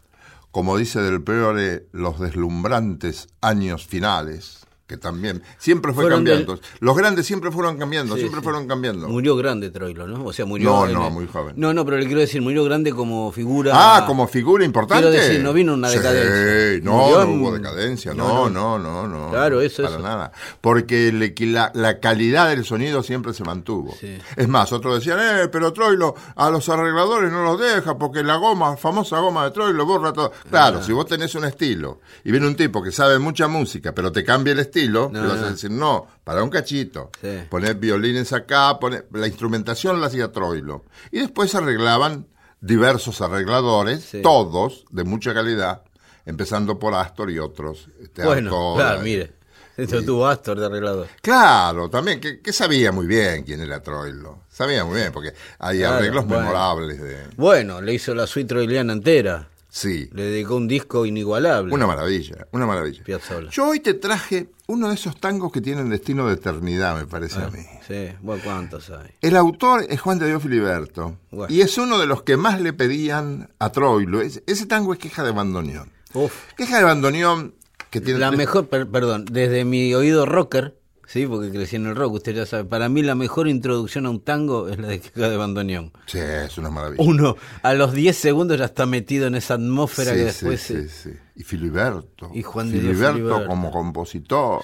[0.51, 6.57] como dice Del Peore, los deslumbrantes años finales, que también siempre fue Fueron cambiando.
[6.57, 8.45] del- Los grandes siempre fueron cambiando, Sí, siempre sí.
[8.45, 9.09] fueron cambiando.
[9.09, 10.27] Murió grande Troilo, ¿no?
[10.27, 10.69] O sea, murió.
[10.71, 11.55] No, no, el- muy joven.
[11.57, 13.73] No, no, pero le quiero decir, murió grande como figura.
[13.75, 15.09] Ah, como figura importante.
[15.09, 16.85] Quiero decir, no vino una Sí, decadencia.
[16.85, 19.31] no, Murió no hubo decadencia, No, no, no, no, no.
[19.31, 20.03] Claro, eso, Para eso.
[20.05, 20.33] nada.
[20.61, 23.97] Porque le- la, la calidad del sonido siempre se mantuvo.
[24.37, 28.37] Es más, otros decían, eh, pero Troilo a los arregladores no los deja porque la
[28.37, 30.31] goma, famosa goma de Troilo borra todo.
[30.51, 34.13] Claro, si vos tenés un estilo y viene un tipo que sabe mucha música, pero
[34.13, 37.11] te cambia el estilo, No, le vas a decir, no, para un cachito.
[37.21, 37.43] Sí.
[37.49, 40.85] Poner violines acá, poner, la instrumentación la hacía Troilo.
[41.11, 42.27] Y después se arreglaban
[42.61, 44.23] diversos arregladores, Sí.
[44.23, 45.83] todos de mucha calidad,
[46.27, 47.89] empezando por Astor y otros.
[48.03, 49.33] este, Bueno, claro, y- mire.
[49.77, 51.09] Esto tuvo Astor de arreglador.
[51.21, 54.43] Claro, también, que, que sabía muy bien quién era Troilo.
[54.49, 56.43] Sabía muy bien, porque hay Claro, arreglos bueno.
[56.43, 57.17] memorables de...
[57.37, 59.49] Bueno, le hizo la suite troiliana entera.
[59.77, 61.75] Sí, Le dedicó un disco inigualable.
[61.75, 63.03] una maravilla, una maravilla.
[63.03, 63.51] Piazzolla.
[63.51, 67.41] Yo hoy te traje uno de esos tangos que tienen destino de eternidad, me parece
[67.43, 67.59] a mí.
[67.85, 69.11] Sí, bueno, ¿cuántos hay?
[69.21, 71.53] El autor es Juan de Dios Filiberto Bueno.
[71.53, 74.21] y es uno de los que más le pedían a Troilo.
[74.23, 75.91] Es- ese tango es Queja de Bandoneón.
[76.13, 76.33] Uf.
[76.57, 77.55] Queja de Bandoneón
[77.91, 80.77] que tiene La tres- mejor, per- perdón, desde mi oído rocker,
[81.15, 84.11] sí, porque crecí en el rock, usted ya sabe, para mí la mejor introducción a
[84.11, 85.93] un tango es la de Queja de Bandoneón.
[86.07, 87.03] Sí, es una maravilla.
[87.05, 90.61] Uno a los 10 segundos ya está metido en esa atmósfera Sí, que sí, después...
[90.61, 91.19] sí, se- sí.
[91.37, 92.31] Y Filiberto.
[92.35, 93.47] Y Juan Filiberto, Filiberto.
[93.47, 94.61] como compositor.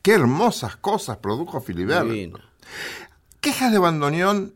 [0.00, 2.04] Qué hermosas cosas produjo Filiberto.
[2.04, 2.38] Divino.
[3.40, 4.54] Quejas de Bandoneón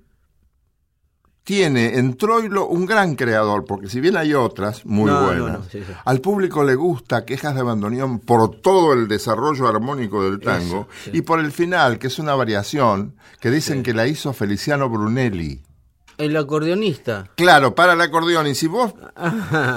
[1.44, 5.64] tiene en Troilo un gran creador, porque si bien hay otras muy No, buenas, no,
[5.64, 5.92] sí, sí.
[6.04, 10.88] al público le gusta Quejas de Bandoneón por todo el desarrollo armónico del tango Eso,
[11.04, 11.10] sí.
[11.14, 15.62] y por el final, que es una variación que dicen que la hizo Feliciano Brunelli.
[16.18, 17.28] El acordeonista.
[17.34, 18.46] Claro, para el acordeón.
[18.46, 18.94] Y si vos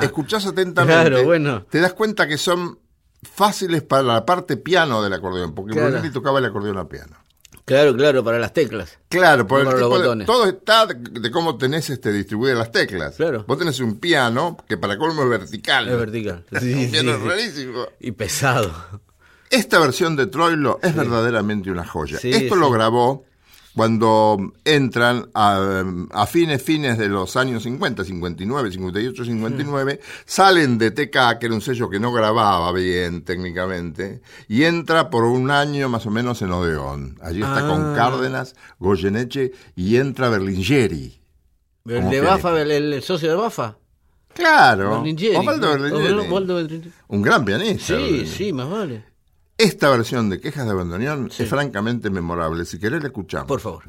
[0.03, 1.63] escuchás atentamente, Claro, bueno.
[1.69, 2.77] te das cuenta que son
[3.23, 5.87] fáciles para la parte piano del acordeón, porque Claro.
[5.89, 7.17] Brunelli tocaba el acordeón a piano.
[7.65, 8.99] Claro, claro, para las teclas.
[9.09, 10.27] Claro, por No el para los tipo de- botones.
[10.27, 13.15] todo está de, de cómo tenés este, distribuidas las teclas.
[13.15, 13.43] Claro.
[13.47, 15.87] Vos tenés un piano que para colmo es vertical.
[15.89, 16.45] Es vertical.
[16.59, 17.27] Sí, un sí, piano sí.
[17.27, 17.85] rarísimo.
[17.99, 18.71] Y pesado.
[19.49, 22.19] Esta versión de Troilo es verdaderamente una joya.
[22.21, 23.25] Esto lo grabó
[23.75, 30.91] cuando entran a, a fines, fines de los años 50, 59, 58, 59, salen de
[30.91, 35.89] TK, que era un sello que no grababa bien técnicamente, y entra por un año
[35.89, 37.17] más o menos en Odeón.
[37.21, 37.69] Allí está Ah.
[37.69, 41.19] con Cárdenas, Goyeneche, y entra Berlingeri.
[41.85, 43.77] El de Bafa, el, el socio de Bafa.
[44.33, 45.35] Claro, Berlingeri.
[45.35, 46.13] Osvaldo Berlingeri.
[46.19, 46.91] Osvaldo Berlingeri.
[47.09, 47.85] Un gran pianista.
[47.87, 48.27] Sí, Berlingeri.
[48.27, 49.03] sí, más vale.
[49.57, 51.43] Esta versión de Quejas de Bandoneón Sí.
[51.43, 52.65] es francamente memorable.
[52.65, 53.47] Si querés, la escuchamos.
[53.47, 53.83] Por favor.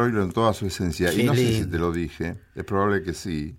[0.00, 1.10] Troilo en toda su esencia.
[1.10, 3.54] Qué y no sé si te lo dije, es probable que sí.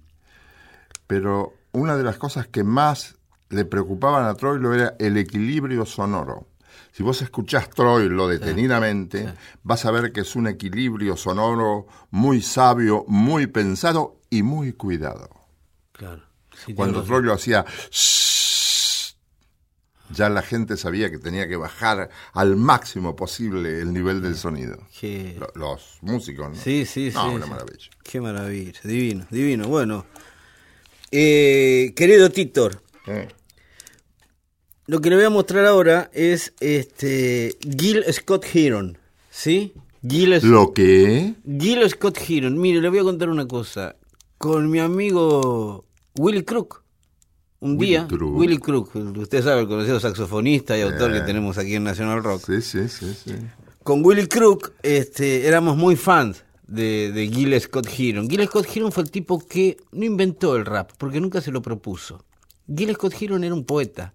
[1.06, 3.16] Pero una de las cosas que más
[3.50, 6.48] le preocupaban a Troilo era el equilibrio sonoro.
[6.94, 9.32] Si vos escuchás Troilo detenidamente,
[9.62, 15.30] vas a ver que es un equilibrio sonoro muy sabio, muy pensado y muy cuidado.
[15.92, 16.24] Claro.
[16.66, 17.04] Sí, Cuando.
[17.04, 17.66] Troilo hacía
[20.14, 24.78] ya la gente sabía que tenía que bajar al máximo posible el nivel del sonido.
[25.00, 26.56] Qué- Lo- Los músicos, ¿no?
[26.56, 27.36] Sí, sí, No, sí.
[27.36, 27.52] una sí.
[27.52, 27.90] maravilla.
[28.04, 28.80] Qué maravilla.
[28.84, 29.68] Divino, divino.
[29.68, 30.06] Bueno.
[31.12, 32.30] Eh, querido
[33.08, 33.28] Eh,
[34.88, 38.98] lo que le voy a mostrar ahora es este Gil Scott Heron.
[39.30, 39.74] ¿Sí?
[40.08, 41.36] Gil, S- ¿Lo que?
[41.60, 42.60] Gil Scott Heron.
[42.60, 43.96] Mire, le voy a contar una cosa.
[44.38, 45.86] Con mi amigo
[46.18, 46.81] Willy Crook.
[47.62, 48.36] Un Willy día, Crook.
[48.38, 51.20] Willy Crook, usted sabe, el conocido saxofonista y autor Eh.
[51.20, 52.44] que tenemos aquí en National Rock.
[52.46, 53.36] Sí, sí, sí, sí.
[53.84, 58.30] con Willy Crook este, éramos muy fans de, de Gil Scott Heron.
[58.30, 61.62] Gil Scott Heron fue el tipo que no inventó el rap, porque nunca se lo
[61.62, 62.26] propuso.
[62.68, 64.14] Gil Scott Heron era un poeta.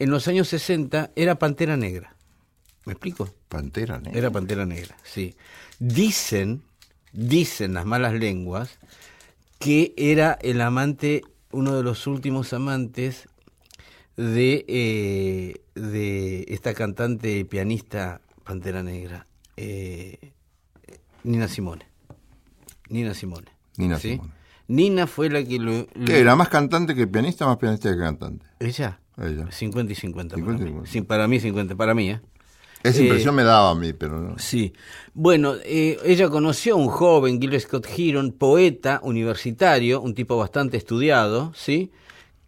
[0.00, 2.14] En los años 60 era Pantera Negra.
[2.86, 3.28] ¿Me explico?
[3.48, 4.18] Pantera Negra.
[4.18, 5.34] Era Pantera Negra, sí.
[5.78, 6.62] Dicen,
[7.12, 8.78] dicen las malas lenguas,
[9.58, 13.28] que era el amante, uno de los últimos amantes
[14.16, 19.26] de, eh, de esta cantante y pianista Pantera Negra,
[19.56, 20.32] eh,
[21.24, 21.86] Nina Simone.
[22.88, 23.46] Nina Simone.
[23.76, 24.12] Nina ¿sí?
[24.12, 24.32] Simone.
[24.68, 25.86] Nina fue la que lo...
[25.94, 26.36] lo- ¿Qué era?
[26.36, 28.44] ¿Más cantante que pianista más pianista que cantante?
[28.60, 29.00] ¿Ella?
[29.16, 29.50] Ella.
[29.50, 30.36] 50 y 50.
[30.36, 30.68] 50 y para, mí.
[30.86, 30.90] 50.
[30.92, 32.20] Sí, para mí 50, para mí, ¿eh?
[32.82, 34.38] Esa Eh, impresión me daba a mí, pero no.
[34.38, 34.72] Sí.
[35.14, 40.76] Bueno, eh, ella conoció a un joven, Gil Scott Heron, poeta universitario, un tipo bastante
[40.76, 41.90] estudiado, ¿sí?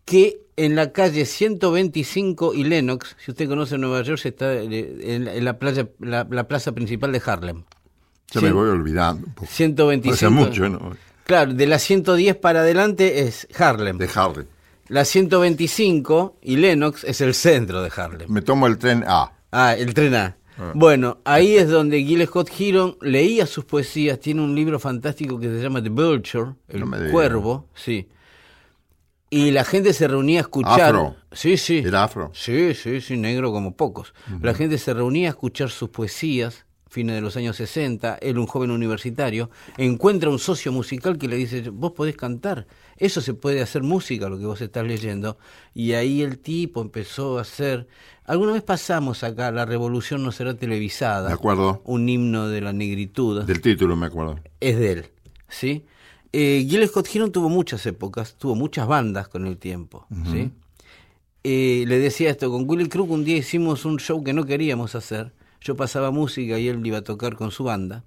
[0.05, 5.25] Que en la calle 125 y Lenox, si usted conoce Nueva York, está eh, en
[5.25, 7.65] la, en la playa, la, la plaza principal de Harlem.
[8.33, 8.47] Ya Sí.
[8.47, 9.27] me voy olvidando.
[9.27, 9.51] un poco.
[9.51, 10.15] 125.
[10.15, 10.97] Hace mucho, ¿no?
[11.25, 13.99] Claro, de la 110 para adelante es Harlem.
[13.99, 14.47] De Harlem.
[14.89, 18.31] La 125 y Lenox es el centro de Harlem.
[18.31, 19.33] Me tomo el tren A.
[19.53, 20.37] Ah, el tren A.
[20.75, 24.21] Bueno, ahí es donde Gil Scott Heron leía sus poesías.
[24.21, 28.09] Tiene un libro fantástico que se llama The Vulture, el No cuervo, sí.
[29.31, 30.81] Y la gente se reunía a escuchar.
[30.81, 31.17] Afro.
[31.33, 31.79] Sí, sí.
[31.79, 32.31] Era afro.
[32.35, 34.13] Sí, sí, sí, negro como pocos.
[34.43, 38.19] La gente se reunía a escuchar sus poesías, fines de los años 60.
[38.21, 39.49] Él, un joven universitario,
[39.79, 44.29] encuentra un socio musical que le dice: Vos podés cantar, eso se puede hacer música,
[44.29, 45.39] lo que vos estás leyendo.
[45.75, 47.87] Y ahí el tipo empezó a hacer.
[48.31, 51.27] Alguna vez pasamos acá, La Revolución no será televisada.
[51.27, 51.83] De acuerdo.
[51.85, 54.39] Un himno de la negritud Del título me acuerdo.
[54.61, 55.07] es de él,
[55.49, 55.85] ¿sí?
[56.33, 60.53] Eh, Gil Scott Heron tuvo muchas épocas, tuvo muchas bandas con el tiempo, ¿sí?
[61.43, 64.95] Eh, le decía esto, con Willy Crook un día hicimos un show que no queríamos
[64.95, 68.05] hacer, yo pasaba música y él iba a tocar con su banda,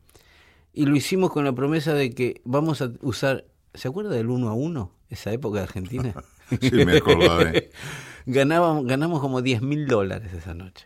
[0.73, 3.43] y lo hicimos con la promesa de que vamos a usar,
[3.73, 4.91] ¿se acuerda del uno a uno?
[5.09, 6.15] Esa época de Argentina.
[6.61, 7.71] Sí, me acordaré.
[8.25, 10.85] Ganábamos, ganamos como 10 mil dólares esa noche.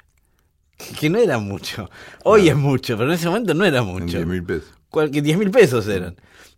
[0.77, 1.89] Que, que no era mucho.
[2.23, 4.17] Hoy es mucho, pero en ese momento no era mucho.
[4.17, 4.73] 10 mil pesos.
[4.89, 6.15] Cual- que 10 mil pesos eran.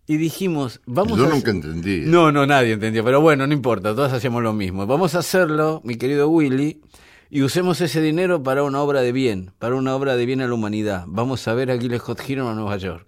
[0.07, 1.29] Y dijimos, vamos Yo a...
[1.29, 2.01] nunca entendí.
[2.05, 4.87] No, no, nadie entendió, pero bueno, no importa, todos hacíamos lo mismo.
[4.87, 6.81] Vamos a hacerlo, mi querido Willy,
[7.29, 10.47] y usemos ese dinero para una obra de bien, para una obra de bien a
[10.47, 11.03] la humanidad.
[11.07, 13.05] Vamos a ver a Gil Scott Heron a Nueva York.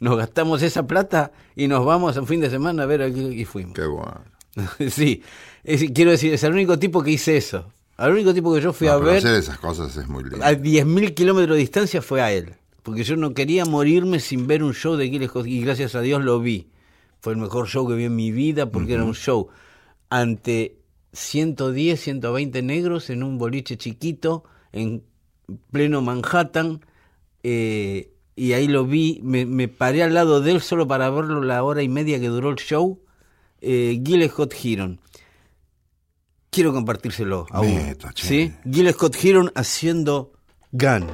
[0.00, 3.32] Nos gastamos esa plata y nos vamos un fin de semana a ver a Gil
[3.38, 3.74] y fuimos.
[3.74, 4.22] Qué bueno.
[4.90, 5.22] sí,
[5.64, 7.72] es- quiero decir, es el único tipo que hice eso.
[7.96, 10.42] Al único tipo que yo fui No, a ver hacer esas cosas es muy lindo.
[10.44, 12.54] a 10.000 kilómetros de distancia fue a él.
[12.82, 16.24] Porque yo no quería morirme sin ver un show de Scott y gracias a Dios
[16.24, 16.68] lo vi.
[17.20, 19.48] Fue el mejor show que vi en mi vida porque era un show
[20.08, 20.78] ante
[21.12, 25.02] 110, 120 negros en un boliche chiquito en
[25.70, 26.80] pleno Manhattan.
[27.42, 31.42] eh, y ahí lo vi, me, me paré al lado de él solo para verlo
[31.42, 32.98] la hora y media que duró el show.
[33.60, 35.00] Eh, Gil Scott Heron.
[36.50, 37.80] Quiero compartírselo a uno.
[38.14, 38.52] ¿sí?
[38.70, 40.32] Gil Scott Heron haciendo
[40.72, 41.06] Gun.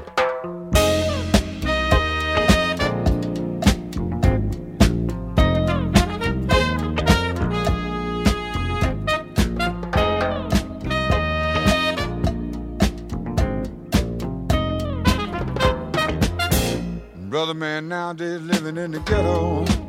[17.28, 19.85] Brother man nowadays living in the ghetto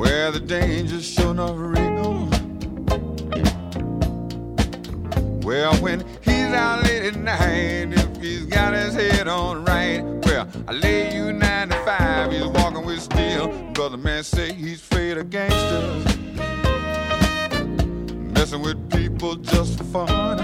[0.00, 2.26] where the danger's sure not real.
[5.42, 10.48] Well, when he's out late at night, if he's got his head on right, well,
[10.66, 13.48] I lay you nine to five, he's walking with steel.
[13.74, 16.04] Brother man say he's afraid of gangsters,
[18.32, 20.38] messing with people just for fun.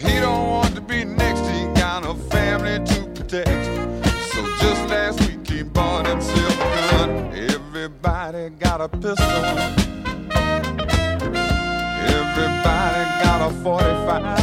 [0.00, 1.40] he don't want to be next.
[1.48, 3.64] He got a family to protect.
[4.32, 5.29] So just last week
[5.60, 7.10] he bought himself a gun.
[7.34, 9.44] Everybody got a pistol.
[12.16, 14.39] Everybody got a 45.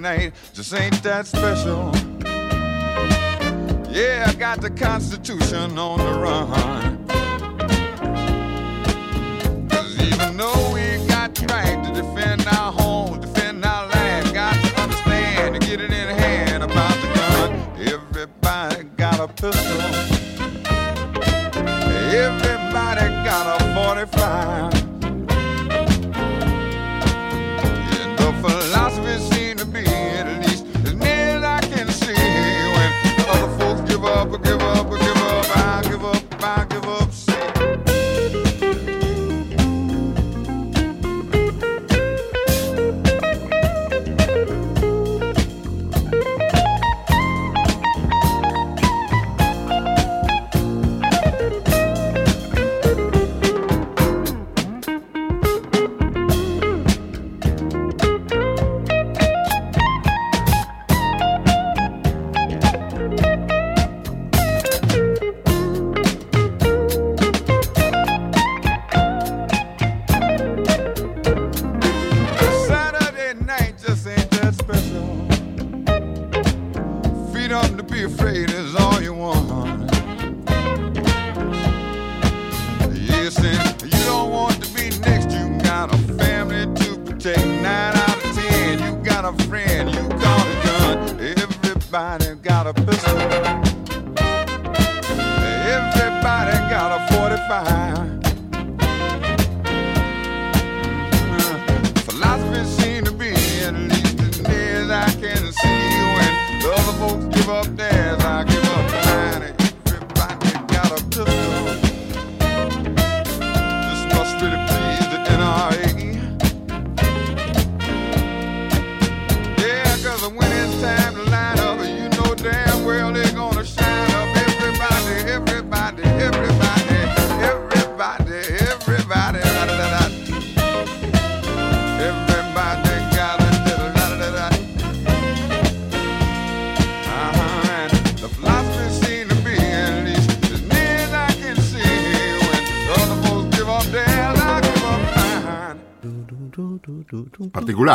[0.00, 1.92] Night just ain't that special.
[3.90, 7.06] Yeah, I got the Constitution on the run.
[9.68, 14.54] Cause even though we got the right to defend our home, defend our land, got
[14.54, 17.52] to understand to get it in hand about the gun.
[17.78, 19.80] Everybody got a pistol.
[22.12, 24.79] Everybody got a 45.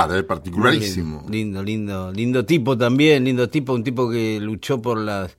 [0.03, 1.25] Particular, eh, particularísimo.
[1.29, 5.37] Lindo, lindo, lindo tipo también, lindo tipo, un tipo que luchó por las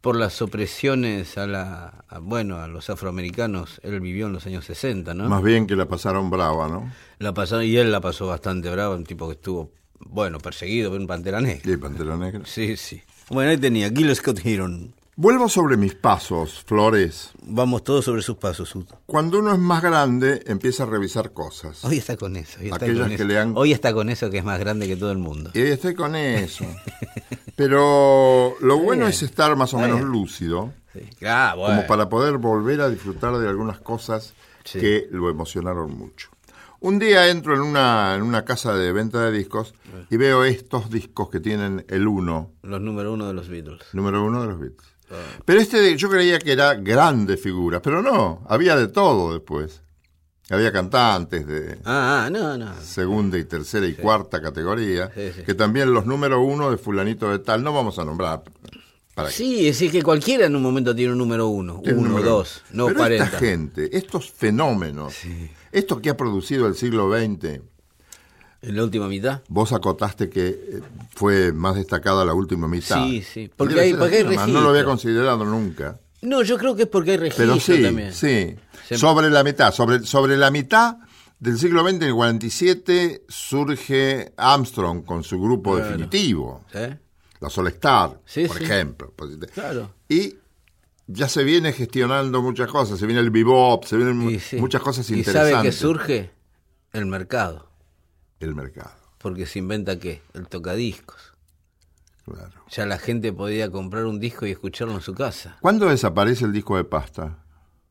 [0.00, 3.80] por las opresiones a la a- bueno, a los afroamericanos.
[3.82, 5.28] Él vivió en los años 60, ¿no?
[5.30, 6.92] Más bien que la pasaron brava, ¿no?
[7.18, 11.00] La pasó y él la pasó bastante brava, un tipo que estuvo bueno, perseguido por
[11.00, 11.72] un pantera negra.
[11.72, 12.42] Y Pantera Negra.
[12.44, 13.00] Sí, sí.
[13.30, 14.92] Bueno, ahí tenía Gil Scott Heron.
[15.16, 17.30] Vuelvo sobre mis pasos, Flores.
[17.42, 18.98] Vamos todos sobre sus pasos, Uto.
[19.06, 21.84] Cuando uno es más grande, empieza a revisar cosas.
[21.84, 22.58] Hoy está con eso.
[22.58, 23.24] Hoy está, Aquellos con que eso.
[23.24, 25.50] le han- hoy está con eso que es más grande que todo el mundo.
[25.54, 26.64] Y estoy con eso.
[27.56, 31.00] Pero lo bueno es estar más o menos lúcido, Sí.
[31.26, 31.76] Ah, bueno.
[31.76, 34.34] como para poder volver a disfrutar de algunas cosas
[34.64, 34.80] Sí.
[34.80, 36.30] que lo emocionaron mucho.
[36.80, 39.74] Un día entro en una, en una casa de venta de discos
[40.10, 43.82] y veo estos discos que tienen el uno, Los número uno de los Beatles.
[43.92, 44.93] número uno de los Beatles.
[45.44, 49.80] Pero este yo creía que era grande figura, pero no, había de todo después.
[50.50, 52.74] Había cantantes de Ah, ah, no, no.
[52.82, 55.42] segunda y tercera y cuarta categoría, Sí, sí.
[55.42, 58.42] que también los número uno de fulanito de tal, no vamos a nombrar.
[59.14, 62.08] Para Sí, es decir, que cualquiera en un momento tiene un número uno, tiene uno,
[62.10, 63.24] número dos, no Pero 40.
[63.24, 65.14] esta gente, estos fenómenos,
[65.72, 67.60] esto que ha producido el siglo XX,
[68.66, 69.42] En la última mitad.
[69.48, 70.80] vos acotaste que eh,
[71.14, 73.04] fue más destacada la última mitad.
[73.04, 74.90] Sí, sí, porque Debe hay- porque hay nomás, No lo había registro.
[74.90, 76.00] considerado nunca.
[76.22, 78.12] No, yo creo que es porque hay registro Pero sí, también.
[78.14, 78.56] sí.
[78.88, 80.96] Se- Sobre la mitad, sobre, sobre la mitad
[81.38, 85.90] del siglo XX, en el 47, surge Armstrong con su grupo Claro.
[85.90, 86.78] definitivo, ¿Sí?
[87.40, 88.64] la Sol Star, Sí, por sí.
[88.64, 89.12] ejemplo.
[89.52, 89.90] Claro.
[90.08, 90.36] Y
[91.06, 94.56] ya se viene gestionando muchas cosas, se viene el bebop, se vienen Y sí.
[94.56, 95.52] muchas cosas ¿Y interesantes.
[95.52, 96.30] sabe que surge?
[96.94, 97.68] El mercado.
[98.40, 100.22] El mercado, Porque se inventa qué?
[100.34, 101.32] El tocadiscos.
[102.24, 102.52] claro.
[102.70, 105.56] Ya la gente podía comprar un disco y escucharlo en su casa.
[105.60, 107.38] ¿Cuándo desaparece el disco de pasta?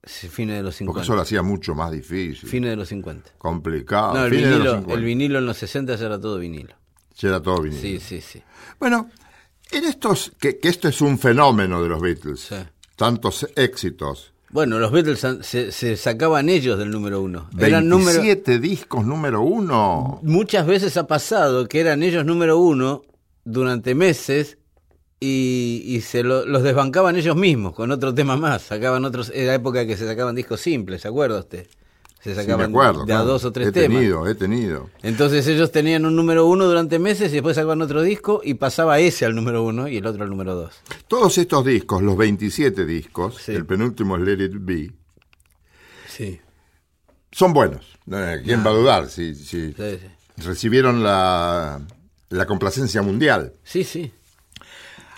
[0.06, 1.02] Fines de los Porque 50.
[1.02, 3.32] eso lo hacía mucho más difícil, Fines de los 50.
[3.38, 4.14] complicado.
[4.16, 4.94] no, el fines de los vinilo, 50.
[5.00, 6.76] el vinilo en los 60 ya era todo vinilo.
[7.18, 7.82] Ya era todo vinilo.
[7.82, 8.44] Sí, sí, sí.
[8.80, 9.10] Bueno,
[9.72, 12.56] en estos, que, que esto es un fenómeno de los Beatles, Sí.
[12.98, 17.50] tantos éxitos, Bueno, los Beatles se, se sacaban ellos del número uno.
[17.60, 20.20] Eran número, 27 discos número uno.
[20.22, 23.02] muchas veces ha pasado que eran ellos número uno
[23.44, 24.60] durante meses
[25.20, 28.62] y, y se lo- los desbancaban ellos mismos con otro tema más.
[28.62, 31.66] Sacaban otros, era época que se sacaban discos simples, ¿se acuerda usted?
[32.24, 33.04] Se Sí, sacaban acuerdo.
[33.06, 33.98] de a dos o tres he temas.
[33.98, 34.90] tenido, he tenido.
[35.02, 38.98] Entonces ellos tenían un número uno durante meses y después sacaban otro disco y pasaba
[39.00, 40.74] ese al número uno y el otro al número dos.
[41.10, 43.52] Todos estos discos, los 27 discos, Sí.
[43.52, 44.92] el penúltimo es Let It Be,
[46.08, 46.40] Sí,
[47.32, 47.98] son buenos.
[48.12, 50.00] Eh, ¿Quién va a dudar si, si sí, sí.
[50.46, 51.82] recibieron la,
[52.30, 53.52] la complacencia mundial?
[53.64, 54.14] Sí, sí.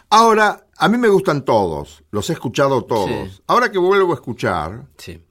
[0.10, 3.43] Ahora, a mí me gustan todos, los he escuchado todos.
[3.47, 5.22] Ahora que vuelvo a escuchar, sí.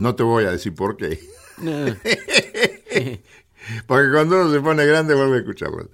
[0.00, 1.20] No te voy a decir por qué.
[1.58, 1.70] No,
[3.86, 5.86] Porque cuando uno se pone grande vuelve a escucharlos.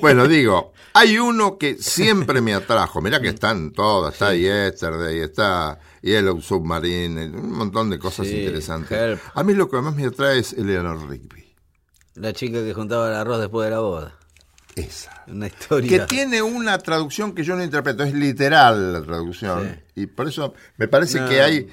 [0.00, 3.00] Bueno, digo, hay uno que siempre me atrajo.
[3.00, 8.92] Mirá que están todas, está Yesterday, está Yellow Submarine, un montón de cosas Sí, interesantes.
[8.96, 9.20] Help.
[9.34, 11.54] A mí lo que más me atrae es Eleanor Rigby.
[12.16, 14.16] La chica que juntaba el arroz después de la boda.
[14.76, 15.24] Esa.
[15.26, 16.06] Una Que historia.
[16.06, 19.80] tiene una traducción que yo no interpreto, es literal la traducción.
[19.96, 21.28] Y por eso me parece No.
[21.28, 21.68] que hay.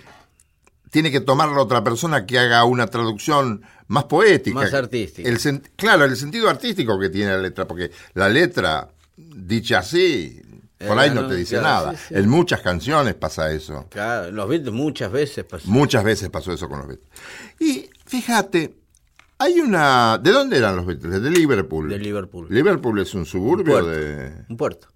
[0.91, 4.55] Tiene que tomarla otra persona que haga una traducción más poética.
[4.59, 5.27] Más artística.
[5.27, 5.39] El
[5.75, 10.39] claro, el sentido artístico que tiene la letra, porque la letra, dicha así,
[10.77, 11.97] por Eh, ahí no no, te dice claro, nada.
[11.97, 12.13] sí, sí.
[12.15, 13.87] En muchas canciones pasa eso.
[13.89, 15.67] Claro, los Beatles muchas veces pasó.
[15.69, 17.09] Muchas veces pasó eso con los Beatles.
[17.59, 18.75] Y fíjate,
[19.37, 20.17] hay una.
[20.17, 21.21] ¿De dónde eran los Beatles?
[21.21, 21.87] De Liverpool.
[21.89, 22.47] De Liverpool.
[22.49, 23.89] Liverpool es un suburbio puerto.
[23.91, 24.33] de.
[24.49, 24.87] Un puerto.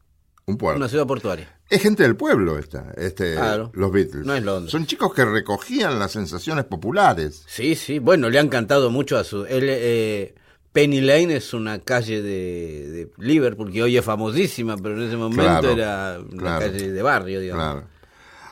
[0.48, 0.58] Un.
[0.62, 1.50] Una ciudad portuaria.
[1.70, 3.72] Es gente del pueblo esta, este, Claro.
[3.74, 4.26] los Beatles.
[4.26, 4.72] No es Londres.
[4.72, 7.44] Son chicos que recogían las sensaciones populares.
[7.48, 7.98] Sí, sí.
[7.98, 9.46] Bueno, le han cantado mucho a su.
[9.46, 10.36] Él, eh,
[10.72, 15.18] Penny Lane es una calle de, de Liverpool que hoy es famosísima, pero en ese
[15.18, 16.60] momento Claro, era una claro.
[16.60, 17.64] calle de barrio, digamos.
[17.64, 17.88] Claro.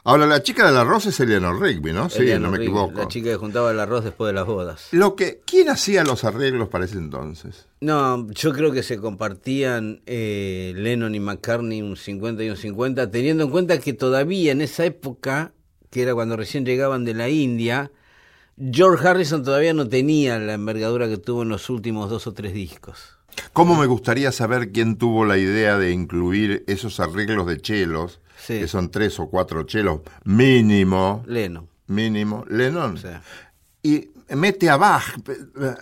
[0.06, 2.10] Ahora, la chica del arroz es Eleanor Rigby, ¿no?
[2.10, 3.00] Sí, Eleanor no me Rigby, equivoco.
[3.00, 4.90] La chica que juntaba el arroz después de las bodas.
[4.92, 7.68] Lo que, ¿Quién hacía los arreglos para ese entonces?
[7.80, 13.12] No, yo creo que se compartían eh, Lennon y McCartney un 50 y un 50,
[13.12, 15.54] teniendo en cuenta que todavía en esa época,
[15.90, 17.90] que era cuando recién llegaban de la India,
[18.58, 22.54] George Harrison todavía no tenía la envergadura que tuvo en los últimos dos o tres
[22.54, 23.18] discos.
[23.54, 28.60] ¿Cómo me gustaría saber quién tuvo la idea de incluir esos arreglos de chelos, Sí.
[28.60, 31.68] que son tres o cuatro chelos, mínimo, Lennon.
[31.88, 33.00] mínimo, Lennon?
[33.82, 35.04] Y mete a Bach,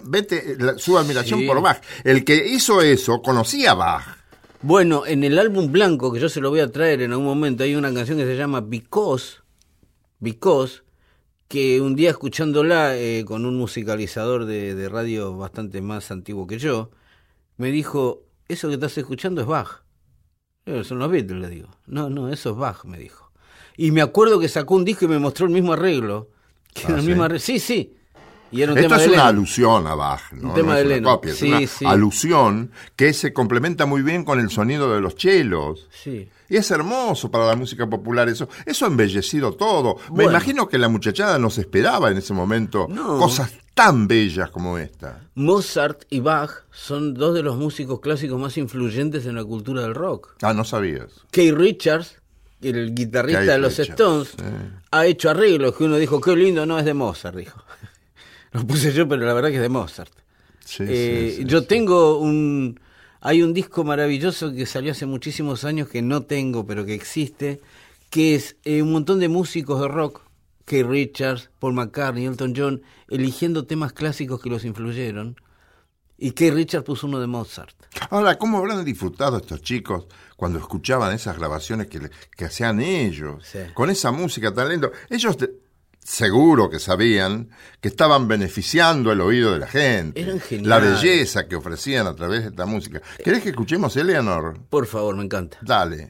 [0.03, 1.47] vete la- su admiración Sí.
[1.47, 1.81] por Bach.
[2.03, 4.17] El que hizo eso conocía a Bach.
[4.61, 7.63] Bueno, en el álbum blanco, que yo se lo voy a traer en algún momento,
[7.63, 9.37] hay una canción que se llama Because,
[10.19, 10.83] Because,
[11.47, 16.59] que un día escuchándola eh, con un musicalizador de, de radio bastante más antiguo que
[16.59, 16.91] yo,
[17.57, 19.81] me dijo, eso que estás escuchando es Bach.
[20.65, 21.69] "Eh, Son los Beatles, le digo.
[21.87, 23.31] No, no, eso es Bach, me dijo.
[23.77, 26.29] Y me acuerdo que sacó un disco y me mostró el mismo arreglo.
[26.73, 27.07] Que era el ¿sí?
[27.07, 27.39] mismo arreglo.
[27.39, 27.93] Sí, sí.
[28.53, 30.49] Y era un Esto tema es de una alusión a Bach, ¿no?
[30.49, 31.13] Un tema No de es una Lennon.
[31.15, 31.85] copia, es Sí, una sí.
[31.85, 35.87] alusión que se complementa muy bien con el sonido de los chelos.
[35.89, 36.27] Sí.
[36.51, 38.49] Y es hermoso para la música popular eso.
[38.65, 39.95] Eso ha embellecido todo.
[40.13, 43.17] Me imagino que la muchachada no se esperaba en ese momento No.
[43.17, 45.21] cosas tan bellas como esta.
[45.35, 49.95] Mozart y Bach son dos de los músicos clásicos más influyentes en la cultura del
[49.95, 50.35] rock.
[50.41, 51.07] Ah, no sabías.
[51.31, 52.17] Keith Richards,
[52.61, 54.35] el guitarrista de los Richards, Stones,
[54.91, 57.63] ha hecho arreglos que uno dijo, qué lindo, no es de Mozart, dijo.
[58.51, 60.11] Lo puse yo, pero la verdad que es de Mozart.
[60.65, 62.77] Sí, Eh, sí, sí, yo tengo un...
[63.21, 67.61] Hay un disco maravilloso que salió hace muchísimos años que no tengo, pero que existe,
[68.09, 70.21] que es eh, un montón de músicos de rock,
[70.65, 75.35] Keith Richards, Paul McCartney, Elton John, eligiendo temas clásicos que los influyeron.
[76.17, 77.75] Y Keith Richards puso uno de Mozart.
[78.11, 80.05] Ahora, ¿cómo habrán disfrutado estos chicos
[80.35, 83.43] cuando escuchaban esas grabaciones que, le- que hacían ellos?
[83.45, 83.59] Sí.
[83.73, 84.89] Con esa música tan linda.
[85.09, 85.51] Ellos de-
[86.03, 87.49] seguro que sabían
[87.79, 90.21] que estaban beneficiando el oído de la gente.
[90.21, 90.67] Eran geniales.
[90.67, 93.01] La belleza que ofrecían a través de esta música.
[93.23, 94.59] ¿Querés que escuchemos, Eleanor?
[94.69, 95.57] Por favor, me encanta.
[95.61, 96.09] Dale.